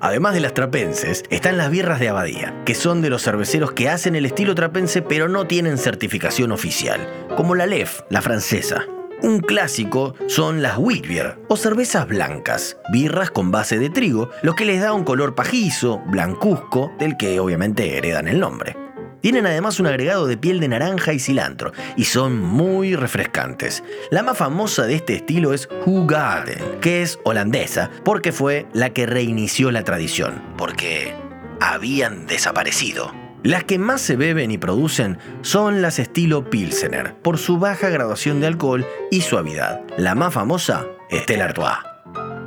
Además 0.02 0.34
de 0.34 0.42
las 0.42 0.54
trapenses, 0.54 1.24
están 1.30 1.56
las 1.56 1.72
birras 1.72 2.02
de 2.02 2.10
abadía, 2.10 2.54
que 2.66 2.76
son 2.76 3.02
de 3.02 3.10
los 3.10 3.24
cerveceros 3.24 3.72
que 3.72 3.88
hacen 3.88 4.18
el 4.18 4.26
estilo 4.26 4.56
trapense 4.56 5.02
pero 5.02 5.30
no 5.30 5.48
tienen 5.48 5.78
certificación 5.78 6.52
oficial, 6.52 7.00
como 7.38 7.56
la 7.56 7.66
Lef, 7.66 8.02
la 8.10 8.22
francesa. 8.22 8.84
Un 9.22 9.40
clásico 9.40 10.16
son 10.28 10.62
las 10.62 10.78
wheat 10.78 11.08
beer 11.08 11.40
o 11.48 11.56
cervezas 11.56 12.10
blancas, 12.10 12.76
birras 12.92 13.32
con 13.32 13.50
base 13.50 13.80
de 13.80 13.90
trigo, 13.90 14.30
lo 14.44 14.54
que 14.54 14.66
les 14.66 14.82
da 14.82 14.92
un 14.92 15.06
color 15.06 15.34
pajizo, 15.34 16.00
blancuzco, 16.08 16.92
del 17.00 17.16
que 17.16 17.40
obviamente 17.40 17.98
heredan 17.98 18.28
el 18.28 18.42
nombre. 18.42 18.87
Tienen 19.28 19.46
además 19.46 19.78
un 19.82 19.88
agregado 19.88 20.26
de 20.26 20.38
piel 20.38 20.62
de 20.62 20.70
naranja 20.70 21.12
y 21.12 21.20
cilantro 21.20 21.74
y 21.98 22.06
son 22.06 22.40
muy 22.40 22.96
refrescantes. 22.96 23.84
La 24.10 24.24
más 24.24 24.38
famosa 24.38 24.86
de 24.86 24.96
este 24.96 25.16
estilo 25.16 25.52
es 25.52 25.68
Hugaden, 25.86 26.80
que 26.80 27.02
es 27.02 27.20
holandesa 27.26 27.92
porque 28.06 28.32
fue 28.32 28.68
la 28.72 28.92
que 28.92 29.06
reinició 29.06 29.70
la 29.70 29.84
tradición, 29.84 30.42
porque 30.58 31.14
habían 31.60 32.26
desaparecido. 32.26 33.14
Las 33.44 33.66
que 33.66 33.78
más 33.80 34.00
se 34.00 34.16
beben 34.16 34.50
y 34.50 34.58
producen 34.58 35.18
son 35.42 35.82
las 35.82 36.00
estilo 36.00 36.50
Pilsener, 36.50 37.14
por 37.16 37.38
su 37.38 37.60
baja 37.60 37.90
graduación 37.90 38.40
de 38.40 38.48
alcohol 38.48 38.86
y 39.12 39.20
suavidad. 39.20 39.82
La 39.98 40.16
más 40.16 40.34
famosa, 40.34 40.86
Stella 41.12 41.44
Artois. 41.44 41.87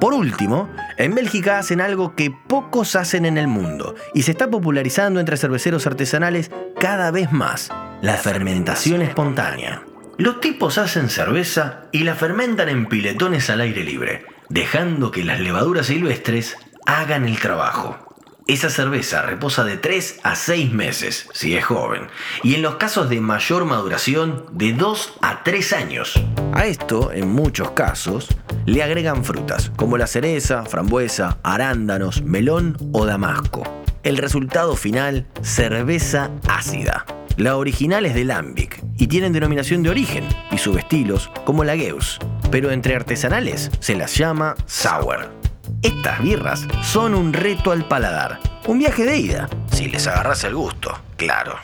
Por 0.01 0.15
último, 0.15 0.71
en 0.97 1.15
Bélgica 1.15 1.59
hacen 1.59 1.83
algo 1.83 2.17
que 2.17 2.31
pocos 2.31 2.97
hacen 2.97 3.27
en 3.27 3.37
el 3.37 3.49
mundo 3.49 3.95
y 4.15 4.23
se 4.23 4.31
está 4.31 4.51
popularizando 4.51 5.21
entre 5.21 5.37
cerveceros 5.37 5.87
artesanales 5.87 6.51
cada 6.79 7.11
vez 7.11 7.31
más, 7.33 7.71
la 8.01 8.15
fermentación 8.15 9.03
espontánea. 9.03 9.83
Los 10.17 10.41
tipos 10.41 10.79
hacen 10.79 11.11
cerveza 11.11 11.83
y 11.93 12.05
la 12.05 12.15
fermentan 12.15 12.71
en 12.71 12.87
piletones 12.87 13.51
al 13.51 13.61
aire 13.61 13.85
libre, 13.85 14.25
dejando 14.49 15.11
que 15.11 15.23
las 15.23 15.41
levaduras 15.41 15.87
silvestres 15.87 16.57
hagan 16.87 17.27
el 17.27 17.39
trabajo. 17.39 18.10
Esa 18.47 18.71
cerveza 18.71 19.23
reposa 19.23 19.65
de 19.65 19.77
3 19.77 20.21
a 20.23 20.35
6 20.35 20.73
meses, 20.73 21.29
si 21.33 21.57
es 21.57 21.65
joven, 21.65 22.09
y 22.43 22.55
en 22.55 22.63
los 22.63 22.77
casos 22.77 23.09
de 23.09 23.21
mayor 23.21 23.65
maduración, 23.65 24.47
de 24.53 24.73
2 24.73 25.19
a 25.23 25.43
3 25.45 25.73
años. 25.73 26.21
A 26.53 26.67
esto, 26.67 27.13
en 27.13 27.29
muchos 27.29 27.71
casos, 27.73 28.29
le 28.67 28.83
agregan 28.83 29.25
frutas, 29.25 29.71
como 29.77 29.97
la 29.99 30.07
cereza, 30.07 30.65
frambuesa, 30.65 31.39
arándanos, 31.43 32.23
melón 32.23 32.77
o 32.93 33.07
damasco. 33.07 33.63
El 34.03 34.17
resultado 34.17 34.77
final, 34.77 35.27
cerveza 35.43 36.31
ácida. 36.49 37.05
La 37.37 37.57
original 37.57 38.05
es 38.05 38.15
de 38.15 38.25
Lambic 38.25 38.83
y 38.99 39.07
tienen 39.07 39.33
denominación 39.33 39.83
de 39.83 39.91
origen 39.91 40.25
y 40.51 40.59
subestilos 40.59 41.31
como 41.45 41.65
la 41.65 41.77
Geus, 41.77 42.19
pero 42.51 42.71
entre 42.71 42.97
artesanales 42.97 43.71
se 43.81 43.95
las 43.95 44.17
llama 44.17 44.57
sour. 44.67 45.40
Estas 45.83 46.21
birras 46.23 46.67
son 46.83 47.15
un 47.15 47.33
reto 47.33 47.73
al 47.73 47.89
paladar, 47.89 48.39
un 48.67 48.79
viaje 48.79 49.03
de 49.07 49.17
ida, 49.17 49.49
si 49.73 49.89
les 49.89 50.07
agarras 50.07 50.45
el 50.45 50.55
gusto, 50.55 51.01
claro. 51.17 51.59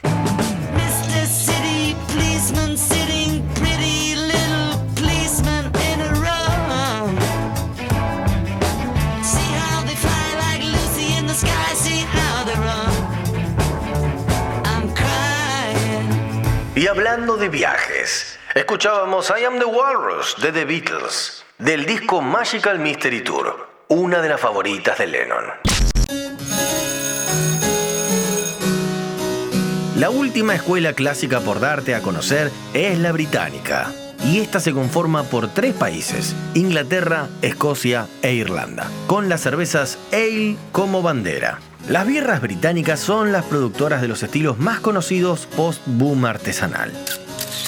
Y 16.75 16.87
hablando 16.88 17.37
de 17.37 17.49
viajes, 17.50 18.38
escuchábamos 18.54 19.30
I 19.30 19.44
Am 19.44 19.58
the 19.58 19.66
Walrus 19.66 20.37
de 20.40 20.52
The 20.52 20.64
Beatles, 20.64 21.44
del 21.58 21.85
disco 21.85 22.23
Magical 22.23 22.78
Mystery 22.78 23.23
Tour, 23.23 23.75
una 23.88 24.20
de 24.20 24.28
las 24.28 24.40
favoritas 24.40 24.98
de 24.98 25.06
Lennon. 25.06 25.44
La 29.96 30.10
última 30.10 30.54
escuela 30.54 30.92
clásica 30.92 31.40
por 31.40 31.60
darte 31.60 31.94
a 31.94 32.02
conocer 32.02 32.50
es 32.74 32.98
la 32.98 33.12
británica. 33.12 33.92
Y 34.24 34.40
esta 34.40 34.60
se 34.60 34.72
conforma 34.72 35.22
por 35.24 35.48
tres 35.48 35.72
países, 35.74 36.34
Inglaterra, 36.54 37.28
Escocia 37.42 38.06
e 38.22 38.32
Irlanda, 38.32 38.90
con 39.06 39.28
las 39.28 39.42
cervezas 39.42 39.98
Ale 40.12 40.56
como 40.72 41.02
bandera. 41.02 41.60
Las 41.88 42.06
birras 42.06 42.40
británicas 42.40 42.98
son 42.98 43.30
las 43.30 43.44
productoras 43.44 44.02
de 44.02 44.08
los 44.08 44.22
estilos 44.22 44.58
más 44.58 44.80
conocidos 44.80 45.46
post-boom 45.56 46.24
artesanal. 46.24 46.92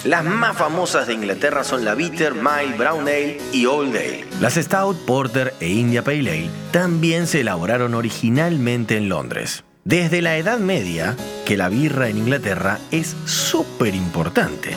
Las 0.05 0.25
más 0.25 0.57
famosas 0.57 1.09
de 1.09 1.14
Inglaterra 1.14 1.64
son 1.64 1.85
la 1.85 1.97
Bitter, 1.97 2.33
Mild, 2.35 2.78
Brown 2.78 3.02
Ale 3.02 3.40
y 3.52 3.67
Old 3.67 3.97
Ale. 3.97 4.25
Las 4.40 4.55
Stout, 4.55 4.97
Porter 5.05 5.55
e 5.59 5.69
India 5.69 6.05
Pale 6.05 6.31
Ale 6.31 6.50
también 6.71 7.26
se 7.26 7.40
elaboraron 7.40 7.95
originalmente 7.95 8.97
en 8.97 9.09
Londres. 9.09 9.64
Desde 9.85 10.23
la 10.23 10.37
Edad 10.37 10.61
Media, 10.61 11.17
que 11.45 11.57
la 11.57 11.69
birra 11.69 12.09
en 12.09 12.19
Inglaterra 12.19 12.78
es 12.93 13.17
súper 13.25 13.97
importante. 13.97 14.71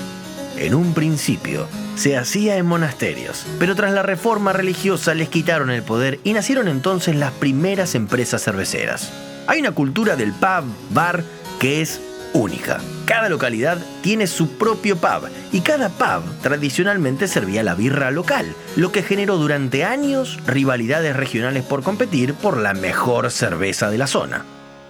En 0.57 0.73
un 0.73 0.93
principio, 0.93 1.67
se 1.95 2.17
hacía 2.17 2.57
en 2.57 2.65
monasterios, 2.65 3.45
pero 3.59 3.75
tras 3.75 3.93
la 3.93 4.03
reforma 4.03 4.53
religiosa 4.53 5.13
les 5.13 5.29
quitaron 5.29 5.69
el 5.69 5.83
poder 5.83 6.19
y 6.23 6.33
nacieron 6.33 6.67
entonces 6.67 7.15
las 7.15 7.31
primeras 7.31 7.93
empresas 7.93 8.43
cerveceras. 8.43 9.11
Hay 9.45 9.59
una 9.59 9.71
cultura 9.71 10.15
del 10.15 10.33
pub, 10.33 10.65
bar, 10.89 11.23
que 11.59 11.81
es 11.81 12.01
única. 12.33 12.79
Cada 13.05 13.29
localidad 13.29 13.77
tiene 14.01 14.27
su 14.27 14.57
propio 14.57 14.97
pub 14.97 15.29
y 15.51 15.61
cada 15.61 15.89
pub 15.89 16.23
tradicionalmente 16.41 17.27
servía 17.27 17.63
la 17.63 17.75
birra 17.75 18.11
local, 18.11 18.55
lo 18.75 18.91
que 18.91 19.03
generó 19.03 19.37
durante 19.37 19.83
años 19.83 20.39
rivalidades 20.45 21.15
regionales 21.15 21.63
por 21.63 21.83
competir 21.83 22.33
por 22.33 22.57
la 22.57 22.73
mejor 22.73 23.31
cerveza 23.31 23.89
de 23.89 23.97
la 23.97 24.07
zona. 24.07 24.45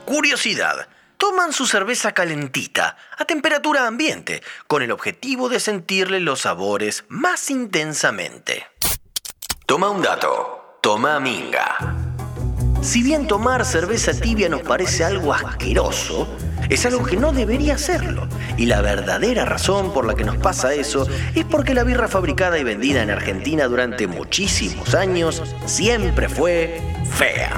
Curiosidad. 0.05 0.87
Toman 1.17 1.53
su 1.53 1.67
cerveza 1.67 2.13
calentita, 2.13 2.97
a 3.15 3.25
temperatura 3.25 3.85
ambiente, 3.85 4.41
con 4.65 4.81
el 4.81 4.91
objetivo 4.91 5.49
de 5.49 5.59
sentirle 5.59 6.19
los 6.19 6.41
sabores 6.41 7.05
más 7.09 7.51
intensamente. 7.51 8.65
Toma 9.67 9.91
un 9.91 10.01
dato. 10.01 10.79
Toma 10.81 11.19
minga. 11.19 11.77
Si 12.81 13.03
bien 13.03 13.27
tomar 13.27 13.63
cerveza 13.63 14.11
tibia 14.19 14.49
nos 14.49 14.63
parece 14.63 15.03
algo 15.03 15.31
asqueroso, 15.31 16.27
es 16.71 16.85
algo 16.85 17.03
que 17.03 17.17
no 17.17 17.33
debería 17.33 17.77
serlo. 17.77 18.27
Y 18.57 18.65
la 18.65 18.81
verdadera 18.81 19.45
razón 19.45 19.93
por 19.93 20.05
la 20.05 20.15
que 20.15 20.23
nos 20.23 20.37
pasa 20.37 20.73
eso 20.73 21.05
es 21.35 21.45
porque 21.45 21.73
la 21.73 21.83
birra 21.83 22.07
fabricada 22.07 22.57
y 22.57 22.63
vendida 22.63 23.03
en 23.03 23.11
Argentina 23.11 23.67
durante 23.67 24.07
muchísimos 24.07 24.95
años 24.95 25.43
siempre 25.65 26.29
fue 26.29 26.81
fea. 27.11 27.51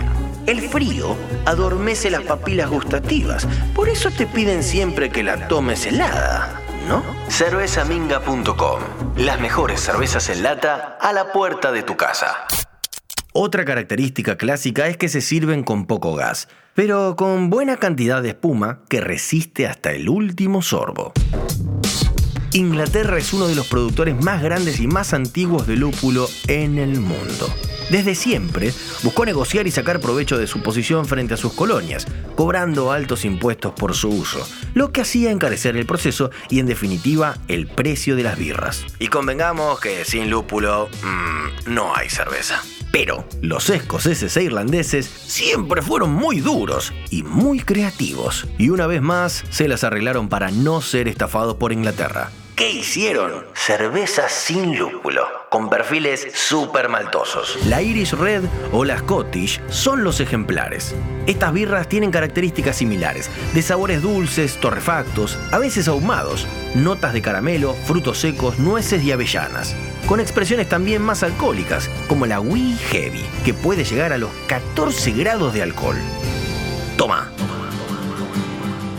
El 0.48 0.67
frío 0.67 1.15
adormece 1.46 2.10
las 2.10 2.24
papilas 2.24 2.70
gustativas, 2.70 3.48
por 3.75 3.88
eso 3.88 4.10
te 4.12 4.25
piden 4.25 4.63
siempre 4.63 5.10
que 5.10 5.24
la 5.24 5.48
tomes 5.48 5.86
helada, 5.86 6.60
¿no? 6.89 7.01
Cervezaminga.com, 7.29 8.79
las 9.15 9.39
mejores 9.39 9.79
cervezas 9.79 10.29
en 10.29 10.43
lata 10.43 10.98
a 11.00 11.13
la 11.13 11.32
puerta 11.32 11.72
de 11.72 11.84
tu 11.84 11.96
casa. 11.96 12.46
Otra 13.36 13.66
característica 13.66 14.38
clásica 14.38 14.88
es 14.88 14.96
que 14.96 15.10
se 15.10 15.20
sirven 15.20 15.63
con 15.63 15.88
poco 15.88 16.13
gas, 16.13 16.48
pero 16.75 17.16
con 17.16 17.50
buena 17.50 17.78
cantidad 17.78 18.22
de 18.22 18.30
espuma 18.30 18.82
que 18.90 19.02
resiste 19.02 19.66
hasta 19.66 19.92
el 19.92 20.08
último 20.08 20.62
sorbo. 20.62 21.13
Inglaterra 22.52 23.18
es 23.18 23.34
uno 23.34 23.48
de 23.48 23.56
los 23.56 23.66
productores 23.66 24.16
más 24.24 24.44
grandes 24.44 24.80
y 24.80 24.86
más 24.86 25.16
antiguos 25.16 25.66
de 25.66 25.78
lúpulo 25.78 26.30
en 26.48 26.78
el 26.78 27.00
mundo. 27.00 27.52
Desde 27.89 28.13
siempre 28.13 28.72
buscó 29.02 29.26
negociar 29.26 29.65
y 29.65 29.72
sacar 29.72 30.00
provecho 30.00 30.38
de 30.38 30.46
su 30.46 30.62
posición 30.62 31.08
frente 31.08 31.34
a 31.34 31.38
sus 31.38 31.54
colonias, 31.54 32.06
cobrando 32.36 32.91
altos 32.91 33.26
impuestos 33.26 33.74
por 33.74 33.96
su 33.96 34.10
uso, 34.10 34.48
lo 34.76 34.91
que 34.91 35.02
hacía 35.02 35.32
encarecer 35.32 35.76
el 35.76 35.88
proceso 35.88 36.30
y 36.52 36.60
en 36.60 36.67
definitiva 36.67 37.36
el 37.48 37.65
precio 37.65 38.15
de 38.15 38.22
las 38.22 38.38
birras. 38.38 38.86
Y 39.00 39.08
convengamos 39.08 39.80
que 39.80 40.06
sin 40.06 40.30
lúpulo 40.30 40.88
mmm, 41.02 41.74
no 41.74 41.96
hay 41.96 42.12
cerveza. 42.12 42.62
Pero 42.93 43.25
los 43.41 43.71
escoceses 43.71 44.38
e 44.38 44.43
irlandeses 44.43 45.08
siempre 45.08 45.82
fueron 45.82 46.13
muy 46.13 46.41
duros 46.41 46.93
y 47.10 47.23
muy 47.23 47.60
creativos, 47.60 48.47
y 48.60 48.69
una 48.69 48.86
vez 48.86 49.01
más 49.01 49.43
se 49.49 49.67
las 49.67 49.84
arreglaron 49.84 50.29
para 50.29 50.51
no 50.51 50.79
ser 50.79 51.08
estafados 51.08 51.56
por 51.56 51.73
Inglaterra. 51.73 52.29
¿Qué 52.56 52.70
hicieron? 52.70 53.46
Cervezas 53.56 54.32
sin 54.32 54.78
lúpulo, 54.78 55.26
con 55.50 55.72
perfiles 55.72 56.28
súper 56.36 56.88
maltosos. 56.88 57.58
La 57.66 57.82
Irish 57.82 58.13
Red 58.13 58.44
o 58.72 58.86
la 58.86 59.00
Scottish 59.00 59.60
son 59.70 60.04
los 60.04 60.20
ejemplares. 60.20 60.94
Estas 61.26 61.52
birras 61.52 61.89
tienen 61.89 62.12
características 62.12 62.76
similares, 62.76 63.32
de 63.56 63.62
sabores 63.63 64.04
dulces, 64.04 64.60
torrefactos, 64.60 65.39
a 65.52 65.58
veces 65.58 65.88
ahumados, 65.88 66.46
notas 66.76 67.13
de 67.13 67.24
caramelo, 67.24 67.74
frutos 67.74 68.20
secos, 68.20 68.60
nueces 68.60 69.02
y 69.04 69.12
avellanas, 69.12 69.76
con 70.06 70.20
expresiones 70.20 70.70
también 70.70 71.02
más 71.02 71.24
alcohólicas, 71.24 71.89
como 72.08 72.28
la 72.28 72.39
Wee 72.39 72.78
Heavy, 72.92 73.26
que 73.44 73.56
puede 73.56 73.84
llegar 73.84 74.13
a 74.13 74.20
los 74.20 74.30
14 74.48 75.12
grados 75.13 75.56
de 75.56 75.63
alcohol. 75.63 75.98
Toma. 76.98 77.32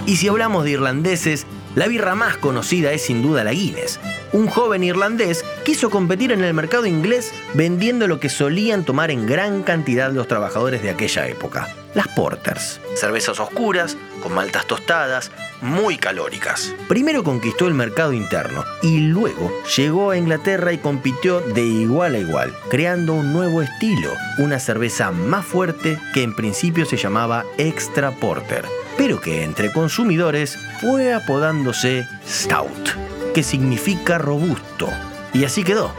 Y 0.06 0.16
si 0.16 0.26
hablamos 0.26 0.64
de 0.64 0.72
irlandeses, 0.72 1.46
la 1.74 1.88
birra 1.88 2.14
más 2.14 2.36
conocida 2.36 2.92
es 2.92 3.02
sin 3.02 3.22
duda 3.22 3.44
la 3.44 3.52
Guinness. 3.52 4.00
Un 4.32 4.46
joven 4.48 4.84
irlandés 4.84 5.44
quiso 5.64 5.90
competir 5.90 6.32
en 6.32 6.42
el 6.44 6.54
mercado 6.54 6.86
inglés 6.86 7.32
vendiendo 7.54 8.06
lo 8.06 8.20
que 8.20 8.28
solían 8.28 8.84
tomar 8.84 9.10
en 9.10 9.26
gran 9.26 9.62
cantidad 9.62 10.12
los 10.12 10.28
trabajadores 10.28 10.82
de 10.82 10.90
aquella 10.90 11.28
época, 11.28 11.68
las 11.94 12.08
porters. 12.08 12.80
Cervezas 12.94 13.40
oscuras, 13.40 13.96
con 14.22 14.34
maltas 14.34 14.66
tostadas, 14.66 15.30
muy 15.60 15.96
calóricas. 15.96 16.74
Primero 16.88 17.24
conquistó 17.24 17.66
el 17.68 17.74
mercado 17.74 18.12
interno 18.12 18.64
y 18.82 19.00
luego 19.00 19.52
llegó 19.76 20.10
a 20.10 20.16
Inglaterra 20.16 20.72
y 20.72 20.78
compitió 20.78 21.40
de 21.40 21.62
igual 21.62 22.14
a 22.14 22.18
igual, 22.18 22.54
creando 22.70 23.14
un 23.14 23.32
nuevo 23.32 23.62
estilo, 23.62 24.10
una 24.38 24.58
cerveza 24.58 25.10
más 25.10 25.44
fuerte 25.44 25.98
que 26.12 26.22
en 26.22 26.34
principio 26.34 26.84
se 26.84 26.96
llamaba 26.96 27.44
Extra 27.58 28.10
Porter 28.12 28.64
pero 28.96 29.20
que 29.20 29.42
entre 29.42 29.72
consumidores 29.72 30.58
fue 30.80 31.12
apodándose 31.12 32.06
Stout, 32.26 32.90
que 33.34 33.42
significa 33.42 34.18
robusto. 34.18 34.88
Y 35.32 35.44
así 35.44 35.64
quedó, 35.64 35.92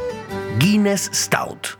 Guinness 0.59 1.09
Stout. 1.13 1.77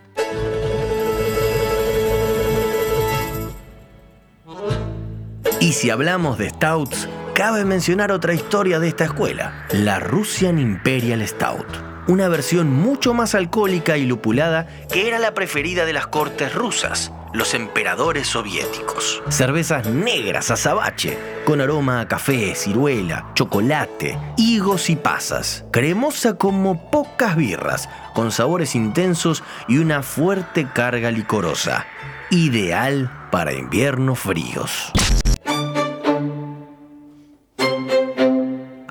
Y 5.60 5.74
si 5.74 5.90
hablamos 5.90 6.38
de 6.38 6.50
Stouts, 6.50 7.08
cabe 7.34 7.66
mencionar 7.66 8.12
otra 8.12 8.34
historia 8.34 8.80
de 8.80 8.90
esta 8.90 9.06
escuela, 9.06 9.66
la 9.72 10.00
Russian 10.00 10.60
Imperial 10.60 11.28
Stout 11.28 11.95
una 12.08 12.28
versión 12.28 12.72
mucho 12.72 13.14
más 13.14 13.36
alcohólica 13.36 13.98
y 13.98 14.06
lupulada 14.06 14.68
que 14.92 15.08
era 15.08 15.20
la 15.20 15.34
preferida 15.34 15.86
de 15.86 15.94
las 15.94 16.08
cortes 16.08 16.54
rusas, 16.54 17.12
los 17.34 17.54
emperadores 17.54 18.28
soviéticos. 18.28 19.22
Cervezas 19.30 19.88
negras 19.88 20.52
azabache, 20.52 21.18
con 21.46 21.62
aroma 21.62 22.02
a 22.02 22.08
café, 22.08 22.56
ciruela, 22.56 23.32
chocolate, 23.34 24.18
higos 24.38 24.90
y 24.90 24.96
pasas. 24.96 25.66
Cremosa 25.72 26.38
como 26.38 26.90
pocas 26.90 27.36
birras, 27.36 27.90
con 28.14 28.32
sabores 28.32 28.76
intensos 28.76 29.44
y 29.68 29.78
una 29.78 30.04
fuerte 30.04 30.68
carga 30.74 31.12
licorosa. 31.12 31.86
Ideal 32.30 33.12
para 33.32 33.54
inviernos 33.54 34.20
fríos. 34.20 34.92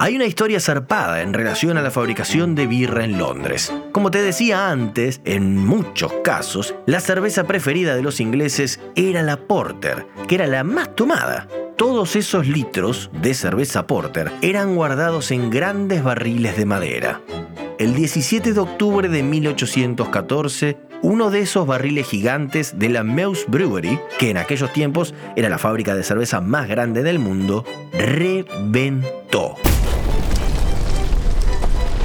Hay 0.04 0.16
una 0.16 0.26
historia 0.26 0.60
zarpada 0.60 1.22
en 1.22 1.32
relación 1.32 1.78
a 1.78 1.80
la 1.80 1.90
fabricación 1.90 2.54
de 2.54 2.66
birra 2.66 3.06
en 3.06 3.16
Londres. 3.16 3.72
Como 3.90 4.10
te 4.10 4.20
decía 4.20 4.68
antes, 4.68 5.22
en 5.24 5.56
muchos 5.56 6.12
casos, 6.22 6.74
la 6.84 7.00
cerveza 7.00 7.44
preferida 7.44 7.96
de 7.96 8.02
los 8.02 8.20
ingleses 8.20 8.80
era 8.96 9.22
la 9.22 9.38
Porter, 9.38 10.06
que 10.28 10.34
era 10.34 10.46
la 10.46 10.62
más 10.62 10.94
tomada. 10.94 11.48
Todos 11.78 12.16
esos 12.16 12.46
litros 12.46 13.08
de 13.14 13.32
cerveza 13.32 13.86
Porter 13.86 14.30
eran 14.42 14.74
guardados 14.76 15.30
en 15.30 15.48
grandes 15.48 16.04
barriles 16.04 16.58
de 16.58 16.66
madera. 16.66 17.22
El 17.78 17.94
17 17.94 18.52
de 18.52 18.60
octubre 18.60 19.08
de 19.08 19.22
1814, 19.22 20.76
uno 21.00 21.30
de 21.30 21.40
esos 21.40 21.66
barriles 21.66 22.06
gigantes 22.06 22.78
de 22.78 22.90
la 22.90 23.04
Meuse 23.04 23.46
Brewery, 23.48 23.98
que 24.18 24.28
en 24.28 24.36
aquellos 24.36 24.70
tiempos 24.74 25.14
era 25.34 25.48
la 25.48 25.56
fábrica 25.56 25.94
de 25.94 26.02
cerveza 26.02 26.42
más 26.42 26.68
grande 26.68 27.02
del 27.02 27.18
mundo, 27.18 27.64
reventó. 27.92 29.56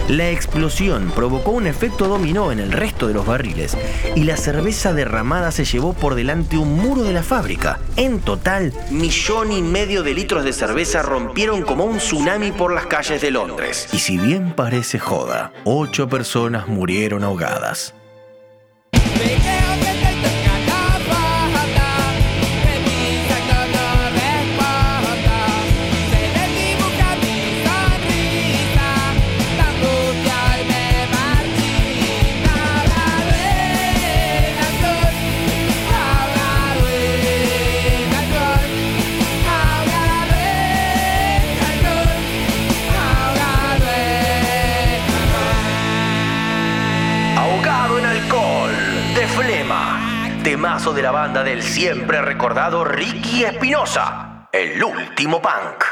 La 0.09 0.31
explosión 0.31 1.11
provocó 1.15 1.51
un 1.51 1.67
efecto 1.67 2.07
dominó 2.07 2.51
en 2.51 2.59
el 2.59 2.71
resto 2.71 3.07
de 3.07 3.13
los 3.13 3.27
barriles 3.27 3.77
y 4.15 4.23
la 4.23 4.37
cerveza 4.37 4.91
derramada 4.91 5.51
se 5.51 5.65
llevó 5.65 5.93
por 5.93 6.15
delante 6.15 6.57
un 6.57 6.77
muro 6.79 7.03
de 7.03 7.13
la 7.13 7.21
fábrica. 7.21 7.79
En 7.95 8.19
total, 8.19 8.73
millón 8.89 9.51
y 9.51 9.61
medio 9.61 10.01
de 10.01 10.15
litros 10.15 10.43
de 10.43 10.51
cerveza 10.51 11.03
rompieron 11.03 11.61
como 11.61 11.83
un 11.83 11.99
tsunami 11.99 12.51
por 12.51 12.73
las 12.73 12.87
calles 12.87 13.21
de 13.21 13.29
Londres. 13.29 13.87
Y 13.93 13.99
si 13.99 14.17
bien 14.17 14.53
parece 14.55 14.97
joda, 14.97 15.53
ocho 15.63 16.09
personas 16.09 16.67
murieron 16.67 17.23
ahogadas. 17.23 17.93
Temazo 50.49 50.93
de 50.93 51.03
la 51.03 51.11
banda 51.11 51.43
del 51.43 51.61
siempre 51.61 52.19
recordado 52.23 52.83
Ricky 52.83 53.43
Espinosa, 53.43 54.47
el 54.51 54.83
último 54.83 55.39
punk. 55.39 55.83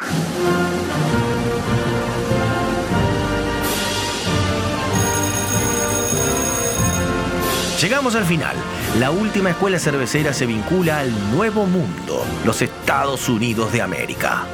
Llegamos 7.79 8.15
al 8.15 8.23
final. 8.23 8.55
La 8.97 9.11
última 9.11 9.51
escuela 9.51 9.77
cervecera 9.77 10.33
se 10.33 10.47
vincula 10.47 11.01
al 11.01 11.11
nuevo 11.35 11.67
mundo, 11.67 12.25
los 12.43 12.63
Estados 12.63 13.29
Unidos 13.29 13.71
de 13.71 13.83
América. 13.83 14.47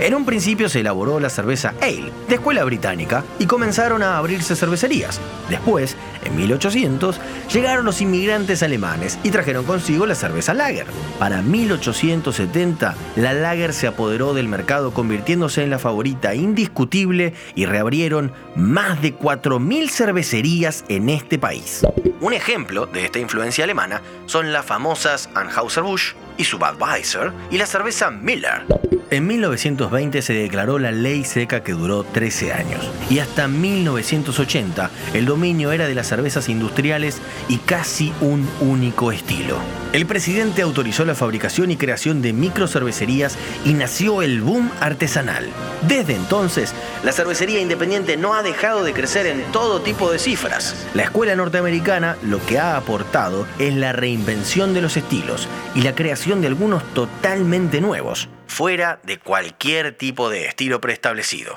En 0.00 0.14
un 0.14 0.24
principio 0.24 0.68
se 0.68 0.80
elaboró 0.80 1.18
la 1.18 1.28
cerveza 1.28 1.74
Ale, 1.80 2.12
de 2.28 2.36
escuela 2.36 2.62
británica, 2.62 3.24
y 3.40 3.46
comenzaron 3.46 4.04
a 4.04 4.16
abrirse 4.16 4.54
cervecerías. 4.54 5.20
Después, 5.50 5.96
en 6.24 6.36
1800, 6.36 7.20
llegaron 7.52 7.84
los 7.84 8.00
inmigrantes 8.00 8.62
alemanes 8.62 9.18
y 9.24 9.30
trajeron 9.30 9.64
consigo 9.64 10.06
la 10.06 10.14
cerveza 10.14 10.54
Lager. 10.54 10.86
Para 11.18 11.42
1870, 11.42 12.94
la 13.16 13.32
Lager 13.32 13.72
se 13.72 13.88
apoderó 13.88 14.34
del 14.34 14.46
mercado 14.46 14.92
convirtiéndose 14.92 15.64
en 15.64 15.70
la 15.70 15.80
favorita 15.80 16.32
indiscutible 16.32 17.34
y 17.56 17.66
reabrieron 17.66 18.32
más 18.54 19.02
de 19.02 19.18
4.000 19.18 19.88
cervecerías 19.88 20.84
en 20.88 21.08
este 21.08 21.40
país. 21.40 21.84
Un 22.20 22.34
ejemplo 22.34 22.86
de 22.86 23.04
esta 23.04 23.18
influencia 23.18 23.64
alemana 23.64 24.00
son 24.26 24.52
las 24.52 24.64
famosas 24.64 25.28
Anheuser-Busch 25.34 26.14
y 26.38 26.44
su 26.44 26.58
Budweiser 26.58 27.32
y 27.50 27.58
la 27.58 27.66
cerveza 27.66 28.10
Miller. 28.10 28.64
En 29.10 29.26
1920 29.26 30.22
se 30.22 30.34
declaró 30.34 30.78
la 30.78 30.92
ley 30.92 31.24
seca 31.24 31.62
que 31.62 31.72
duró 31.72 32.04
13 32.04 32.52
años 32.52 32.90
y 33.10 33.18
hasta 33.20 33.48
1980 33.48 34.90
el 35.14 35.24
dominio 35.24 35.72
era 35.72 35.86
de 35.88 35.94
las 35.94 36.08
cervezas 36.08 36.48
industriales 36.48 37.18
y 37.48 37.56
casi 37.58 38.12
un 38.20 38.48
único 38.60 39.10
estilo. 39.10 39.58
El 39.94 40.04
presidente 40.04 40.60
autorizó 40.60 41.06
la 41.06 41.14
fabricación 41.14 41.70
y 41.70 41.78
creación 41.78 42.20
de 42.20 42.34
microcervecerías 42.34 43.38
y 43.64 43.72
nació 43.72 44.20
el 44.20 44.42
boom 44.42 44.70
artesanal. 44.80 45.46
Desde 45.88 46.14
entonces, 46.14 46.74
la 47.02 47.12
cervecería 47.12 47.60
independiente 47.60 48.18
no 48.18 48.34
ha 48.34 48.42
dejado 48.42 48.84
de 48.84 48.92
crecer 48.92 49.26
en 49.26 49.42
todo 49.50 49.80
tipo 49.80 50.12
de 50.12 50.18
cifras. 50.18 50.86
La 50.92 51.04
escuela 51.04 51.34
norteamericana 51.34 52.18
lo 52.22 52.44
que 52.44 52.58
ha 52.58 52.76
aportado 52.76 53.46
es 53.58 53.74
la 53.74 53.92
reinvención 53.92 54.74
de 54.74 54.82
los 54.82 54.98
estilos 54.98 55.48
y 55.74 55.80
la 55.80 55.94
creación 55.94 56.27
de 56.36 56.46
algunos 56.46 56.82
totalmente 56.92 57.80
nuevos, 57.80 58.28
fuera 58.46 59.00
de 59.02 59.18
cualquier 59.18 59.96
tipo 59.96 60.28
de 60.28 60.46
estilo 60.46 60.80
preestablecido. 60.80 61.54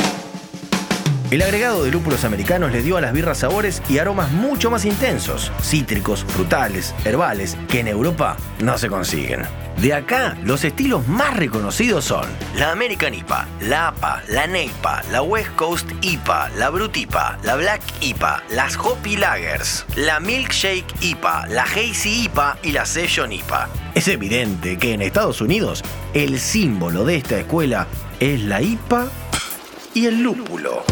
El 1.30 1.42
agregado 1.42 1.84
de 1.84 1.92
lúpulos 1.92 2.24
americanos 2.26 2.72
le 2.72 2.82
dio 2.82 2.98
a 2.98 3.02
las 3.02 3.14
birras 3.14 3.40
sabores 3.40 3.82
y 3.90 4.00
aromas 4.00 4.32
mucho 4.32 4.72
más 4.72 4.86
intensos, 4.86 5.52
cítricos, 5.62 6.24
frutales, 6.26 6.96
herbales, 7.06 7.58
que 7.70 7.82
en 7.82 7.88
Europa 7.90 8.38
no 8.62 8.78
se 8.78 8.88
consiguen. 8.88 9.44
De 9.82 9.96
acá, 9.96 10.38
los 10.44 10.64
estilos 10.64 11.08
más 11.08 11.36
reconocidos 11.36 12.06
son 12.06 12.28
la 12.56 12.72
American 12.72 13.16
IPA, 13.16 13.48
la 13.62 13.88
APA, 13.88 14.22
la 14.30 14.46
NEIPA, 14.46 15.02
la 15.12 15.24
West 15.24 15.56
Coast 15.56 15.90
IPA, 16.02 16.50
la 16.50 16.70
Brut 16.70 16.96
IPA, 16.96 17.40
la 17.42 17.56
Black 17.56 17.82
IPA, 18.00 18.44
las 18.52 18.78
Hoppy 18.78 19.18
Lagers, 19.18 19.88
la 19.96 20.20
Milkshake 20.20 20.86
IPA, 21.02 21.48
la 21.48 21.64
Hazy 21.64 22.26
IPA 22.26 22.60
y 22.62 22.74
la 22.74 22.86
Session 22.86 23.32
IPA. 23.32 23.70
Es 23.96 24.08
evidente 24.08 24.78
que 24.78 24.94
en 24.94 25.02
Estados 25.02 25.42
Unidos 25.42 25.84
el 26.14 26.40
símbolo 26.40 27.04
de 27.04 27.16
esta 27.16 27.40
escuela 27.40 27.88
es 28.20 28.40
la 28.44 28.62
IPA 28.62 29.08
y 29.96 30.06
el 30.06 30.22
lúpulo. 30.22 30.84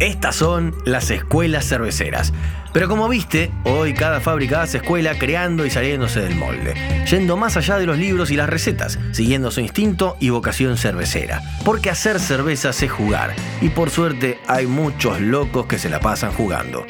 Estas 0.00 0.36
son 0.36 0.74
las 0.84 1.10
escuelas 1.10 1.68
cerveceras. 1.68 2.32
Pero 2.72 2.88
como 2.88 3.08
viste, 3.08 3.50
hoy 3.64 3.94
cada 3.94 4.20
fábrica 4.20 4.62
hace 4.62 4.78
escuela 4.78 5.18
creando 5.18 5.64
y 5.64 5.70
saliéndose 5.70 6.20
del 6.20 6.36
molde, 6.36 6.74
yendo 7.10 7.36
más 7.36 7.56
allá 7.56 7.78
de 7.78 7.86
los 7.86 7.98
libros 7.98 8.30
y 8.30 8.36
las 8.36 8.48
recetas, 8.48 8.98
siguiendo 9.12 9.50
su 9.50 9.60
instinto 9.60 10.16
y 10.20 10.30
vocación 10.30 10.76
cervecera. 10.76 11.42
Porque 11.64 11.90
hacer 11.90 12.20
cerveza 12.20 12.70
es 12.70 12.90
jugar, 12.90 13.34
y 13.60 13.70
por 13.70 13.90
suerte 13.90 14.38
hay 14.46 14.66
muchos 14.66 15.20
locos 15.20 15.66
que 15.66 15.78
se 15.78 15.88
la 15.88 16.00
pasan 16.00 16.32
jugando. 16.32 16.84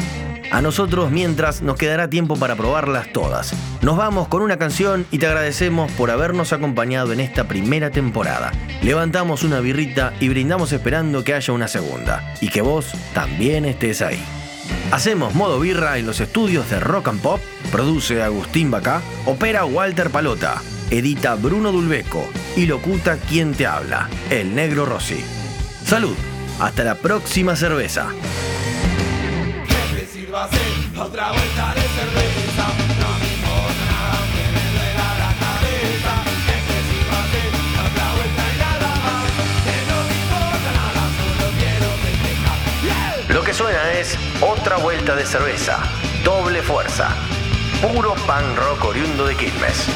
A 0.51 0.63
nosotros, 0.63 1.11
mientras, 1.11 1.61
nos 1.61 1.77
quedará 1.77 2.09
tiempo 2.09 2.37
para 2.37 2.57
probarlas 2.57 3.13
todas. 3.13 3.53
Nos 3.83 3.99
vamos 3.99 4.29
con 4.29 4.41
una 4.41 4.57
canción 4.57 5.07
y 5.11 5.19
te 5.19 5.27
agradecemos 5.27 5.93
por 5.93 6.11
habernos 6.11 6.55
acompañado 6.55 7.13
en 7.13 7.21
esta 7.21 7.45
primera 7.45 7.91
temporada. 7.91 8.53
Levantamos 8.83 9.45
una 9.45 9.61
birrita 9.61 10.15
y 10.21 10.31
brindamos 10.31 10.73
esperando 10.73 11.23
que 11.23 11.35
haya 11.35 11.53
una 11.53 11.69
segunda. 11.69 12.35
Y 12.41 12.49
que 12.49 12.63
vos 12.63 12.93
también 13.13 13.67
estés 13.67 14.01
ahí. 14.01 14.25
Hacemos 14.91 15.35
modo 15.35 15.61
birra 15.61 15.99
en 15.99 16.07
los 16.07 16.19
estudios 16.21 16.71
de 16.71 16.81
Rock 16.81 17.09
and 17.09 17.21
Pop, 17.21 17.41
produce 17.71 18.23
Agustín 18.23 18.71
Bacá, 18.71 19.03
opera 19.27 19.67
Walter 19.67 20.09
Palota, 20.09 20.63
edita 20.91 21.35
Bruno 21.35 21.73
Dulbeco 21.73 22.27
y 22.57 22.65
locuta 22.65 23.19
quien 23.19 23.53
te 23.53 23.67
habla, 23.67 24.09
el 24.31 24.55
negro 24.55 24.87
Rossi. 24.87 25.23
Salud, 25.85 26.17
hasta 26.59 26.85
la 26.85 26.95
próxima 26.95 27.55
cerveza. 27.55 28.09
Otra 44.69 44.83
vuelta 44.83 45.17
de 45.17 45.25
cerveza, 45.25 45.79
doble 46.23 46.61
fuerza, 46.61 47.09
puro 47.81 48.15
pan 48.27 48.55
rock 48.55 48.85
oriundo 48.85 49.25
de 49.25 49.35
Quilmes. 49.35 49.89